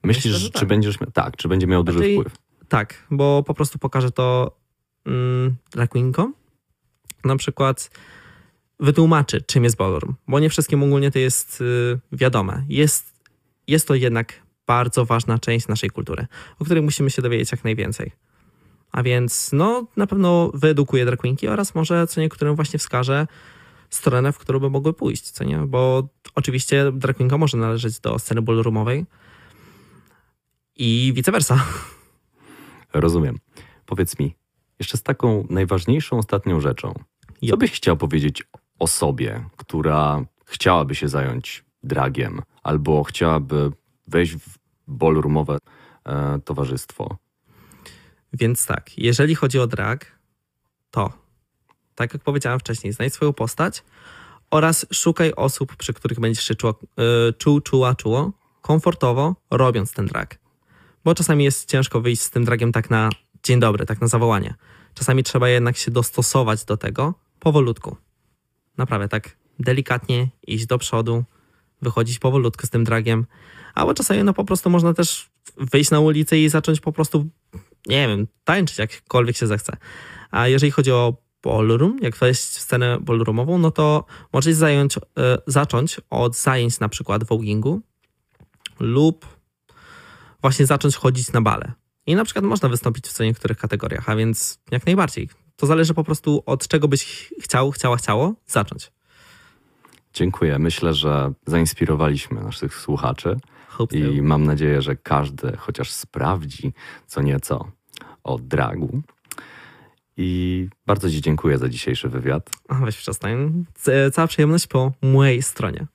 Myślisz, 0.03 0.25
Myślę, 0.25 0.39
że 0.39 0.45
że 0.45 0.51
czy 0.51 0.60
tak. 0.60 0.67
będziesz 0.69 0.99
miał, 1.01 1.12
tak, 1.12 1.38
czy 1.38 1.47
będzie 1.47 1.67
miał 1.67 1.84
duży 1.84 1.99
Raczej- 1.99 2.15
wpływ? 2.19 2.34
Tak, 2.67 3.08
bo 3.12 3.43
po 3.43 3.53
prostu 3.53 3.79
pokaże 3.79 4.12
to 4.12 4.58
mm, 5.05 5.55
drag 5.71 5.89
queenkom. 5.89 6.34
Na 7.23 7.36
przykład 7.36 7.89
wytłumaczy, 8.79 9.41
czym 9.41 9.63
jest 9.63 9.75
ballroom, 9.77 10.15
bo 10.27 10.39
nie 10.39 10.49
wszystkim 10.49 10.84
ogólnie 10.84 11.12
to 11.12 11.19
jest 11.19 11.62
y, 11.62 11.99
wiadome. 12.12 12.65
Jest, 12.69 13.13
jest 13.67 13.88
to 13.88 13.95
jednak 13.95 14.41
bardzo 14.67 15.05
ważna 15.05 15.39
część 15.39 15.67
naszej 15.67 15.89
kultury, 15.89 16.27
o 16.60 16.65
której 16.65 16.84
musimy 16.84 17.10
się 17.10 17.21
dowiedzieć 17.21 17.51
jak 17.51 17.63
najwięcej. 17.63 18.12
A 18.91 19.03
więc 19.03 19.49
no, 19.53 19.88
na 19.97 20.08
pewno 20.08 20.51
wyedukuje 20.53 21.05
drag 21.05 21.19
queenki 21.19 21.47
oraz 21.47 21.75
może 21.75 22.08
co 22.08 22.21
niektórym 22.21 22.55
właśnie 22.55 22.79
wskaże 22.79 23.27
stronę, 23.89 24.31
w 24.34 24.38
którą 24.38 24.60
by 24.60 24.69
mogły 24.69 24.93
pójść, 24.93 25.31
co 25.31 25.43
nie? 25.43 25.58
Bo 25.58 26.08
oczywiście 26.36 26.91
drag 26.93 27.17
queenka 27.17 27.38
może 27.38 27.58
należeć 27.58 27.99
do 27.99 28.19
sceny 28.19 28.41
ballroomowej 28.41 29.05
i 30.75 31.13
vice 31.15 31.31
versa. 31.31 31.65
Rozumiem. 32.93 33.39
Powiedz 33.85 34.19
mi, 34.19 34.35
jeszcze 34.79 34.97
z 34.97 35.03
taką 35.03 35.47
najważniejszą 35.49 36.17
ostatnią 36.17 36.59
rzeczą. 36.59 36.93
Co 37.49 37.57
byś 37.57 37.71
chciał 37.71 37.97
powiedzieć 37.97 38.43
o 38.79 38.88
sobie, 38.88 39.49
która 39.57 40.25
chciałaby 40.45 40.95
się 40.95 41.07
zająć 41.07 41.65
dragiem, 41.83 42.41
albo 42.63 43.03
chciałaby 43.03 43.71
wejść 44.07 44.35
w 44.35 44.57
ballroomowe 44.88 45.57
e, 46.05 46.39
towarzystwo? 46.45 47.17
Więc 48.33 48.65
tak, 48.65 48.97
jeżeli 48.97 49.35
chodzi 49.35 49.59
o 49.59 49.67
drag, 49.67 50.19
to 50.91 51.25
tak 51.95 52.13
jak 52.13 52.23
powiedziałem 52.23 52.59
wcześniej, 52.59 52.93
znajdź 52.93 53.13
swoją 53.13 53.33
postać 53.33 53.83
oraz 54.51 54.85
szukaj 54.93 55.33
osób, 55.35 55.75
przy 55.75 55.93
których 55.93 56.19
będziesz 56.19 56.43
się 56.43 56.55
czuła, 56.55 56.73
y, 57.29 57.33
czuł, 57.33 57.61
czuła, 57.61 57.95
czuło 57.95 58.31
komfortowo, 58.61 59.35
robiąc 59.51 59.93
ten 59.93 60.05
drag. 60.05 60.44
Bo 61.05 61.15
czasami 61.15 61.43
jest 61.43 61.69
ciężko 61.69 62.01
wyjść 62.01 62.21
z 62.21 62.29
tym 62.29 62.45
dragiem 62.45 62.71
tak 62.71 62.89
na 62.89 63.09
dzień 63.43 63.59
dobry, 63.59 63.85
tak 63.85 64.01
na 64.01 64.07
zawołanie. 64.07 64.55
Czasami 64.93 65.23
trzeba 65.23 65.49
jednak 65.49 65.77
się 65.77 65.91
dostosować 65.91 66.65
do 66.65 66.77
tego 66.77 67.13
powolutku. 67.39 67.97
Naprawdę 68.77 69.07
tak 69.07 69.37
delikatnie 69.59 70.29
iść 70.47 70.65
do 70.65 70.77
przodu, 70.77 71.23
wychodzić 71.81 72.19
powolutku 72.19 72.67
z 72.67 72.69
tym 72.69 72.83
dragiem. 72.83 73.25
Albo 73.73 73.93
czasami 73.93 74.23
no 74.23 74.33
po 74.33 74.45
prostu 74.45 74.69
można 74.69 74.93
też 74.93 75.29
wyjść 75.57 75.91
na 75.91 75.99
ulicę 75.99 76.39
i 76.39 76.49
zacząć 76.49 76.79
po 76.79 76.91
prostu 76.91 77.29
nie 77.87 78.07
wiem, 78.07 78.27
tańczyć 78.43 78.77
jakkolwiek 78.77 79.37
się 79.37 79.47
zechce. 79.47 79.77
A 80.31 80.47
jeżeli 80.47 80.71
chodzi 80.71 80.91
o 80.91 81.13
ballroom, 81.43 81.99
jak 82.01 82.17
wejść 82.17 82.41
w 82.41 82.59
scenę 82.59 82.97
ballroomową, 83.01 83.57
no 83.57 83.71
to 83.71 84.05
możesz 84.33 84.55
zająć, 84.55 84.97
e, 84.97 85.01
zacząć 85.47 86.01
od 86.09 86.35
zajęć 86.35 86.79
na 86.79 86.89
przykład 86.89 87.23
voguingu 87.23 87.81
lub 88.79 89.25
właśnie 90.45 90.65
zacząć 90.65 90.95
chodzić 90.95 91.31
na 91.34 91.41
bale. 91.41 91.71
I 92.05 92.15
na 92.15 92.25
przykład 92.25 92.45
można 92.45 92.69
wystąpić 92.69 93.08
w 93.08 93.13
co 93.13 93.23
niektórych 93.23 93.58
kategoriach, 93.58 94.10
a 94.10 94.15
więc 94.15 94.60
jak 94.71 94.86
najbardziej. 94.86 95.29
To 95.55 95.67
zależy 95.67 95.93
po 95.93 96.03
prostu 96.03 96.43
od 96.45 96.67
czego 96.67 96.88
byś 96.88 97.29
chciał, 97.41 97.71
chciała, 97.71 97.97
chciało 97.97 98.34
zacząć. 98.47 98.91
Dziękuję. 100.13 100.60
Myślę, 100.60 100.93
że 100.93 101.34
zainspirowaliśmy 101.45 102.41
naszych 102.41 102.75
słuchaczy 102.75 103.38
Hope 103.67 103.97
i 103.97 104.17
so. 104.17 104.23
mam 104.23 104.43
nadzieję, 104.43 104.81
że 104.81 104.95
każdy 104.95 105.58
chociaż 105.58 105.91
sprawdzi 105.91 106.73
co 107.08 107.21
nieco 107.21 107.71
o 108.23 108.39
dragu. 108.39 109.01
I 110.17 110.69
bardzo 110.86 111.10
Ci 111.10 111.21
dziękuję 111.21 111.58
za 111.58 111.69
dzisiejszy 111.69 112.10
wywiad. 112.10 112.49
A, 112.67 112.75
weź 112.75 112.97
przestań. 112.97 113.65
Cała 114.13 114.27
przyjemność 114.27 114.67
po 114.67 114.91
mojej 115.01 115.41
stronie. 115.41 115.88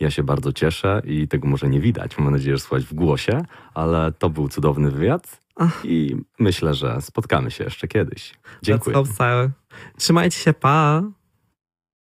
Ja 0.00 0.10
się 0.10 0.22
bardzo 0.22 0.52
cieszę 0.52 1.02
i 1.04 1.28
tego 1.28 1.48
może 1.48 1.68
nie 1.68 1.80
widać. 1.80 2.18
Mam 2.18 2.32
nadzieję, 2.32 2.56
że 2.56 2.62
słuchać 2.62 2.84
w 2.84 2.94
głosie, 2.94 3.44
ale 3.74 4.12
to 4.12 4.30
był 4.30 4.48
cudowny 4.48 4.90
wywiad 4.90 5.40
i 5.84 6.16
myślę, 6.38 6.74
że 6.74 7.00
spotkamy 7.00 7.50
się 7.50 7.64
jeszcze 7.64 7.88
kiedyś. 7.88 8.34
Dziękuję. 8.62 8.96
Let's 8.96 8.98
hope 8.98 9.12
so. 9.12 9.50
Trzymajcie 9.96 10.38
się, 10.38 10.52
pa! 10.52 11.02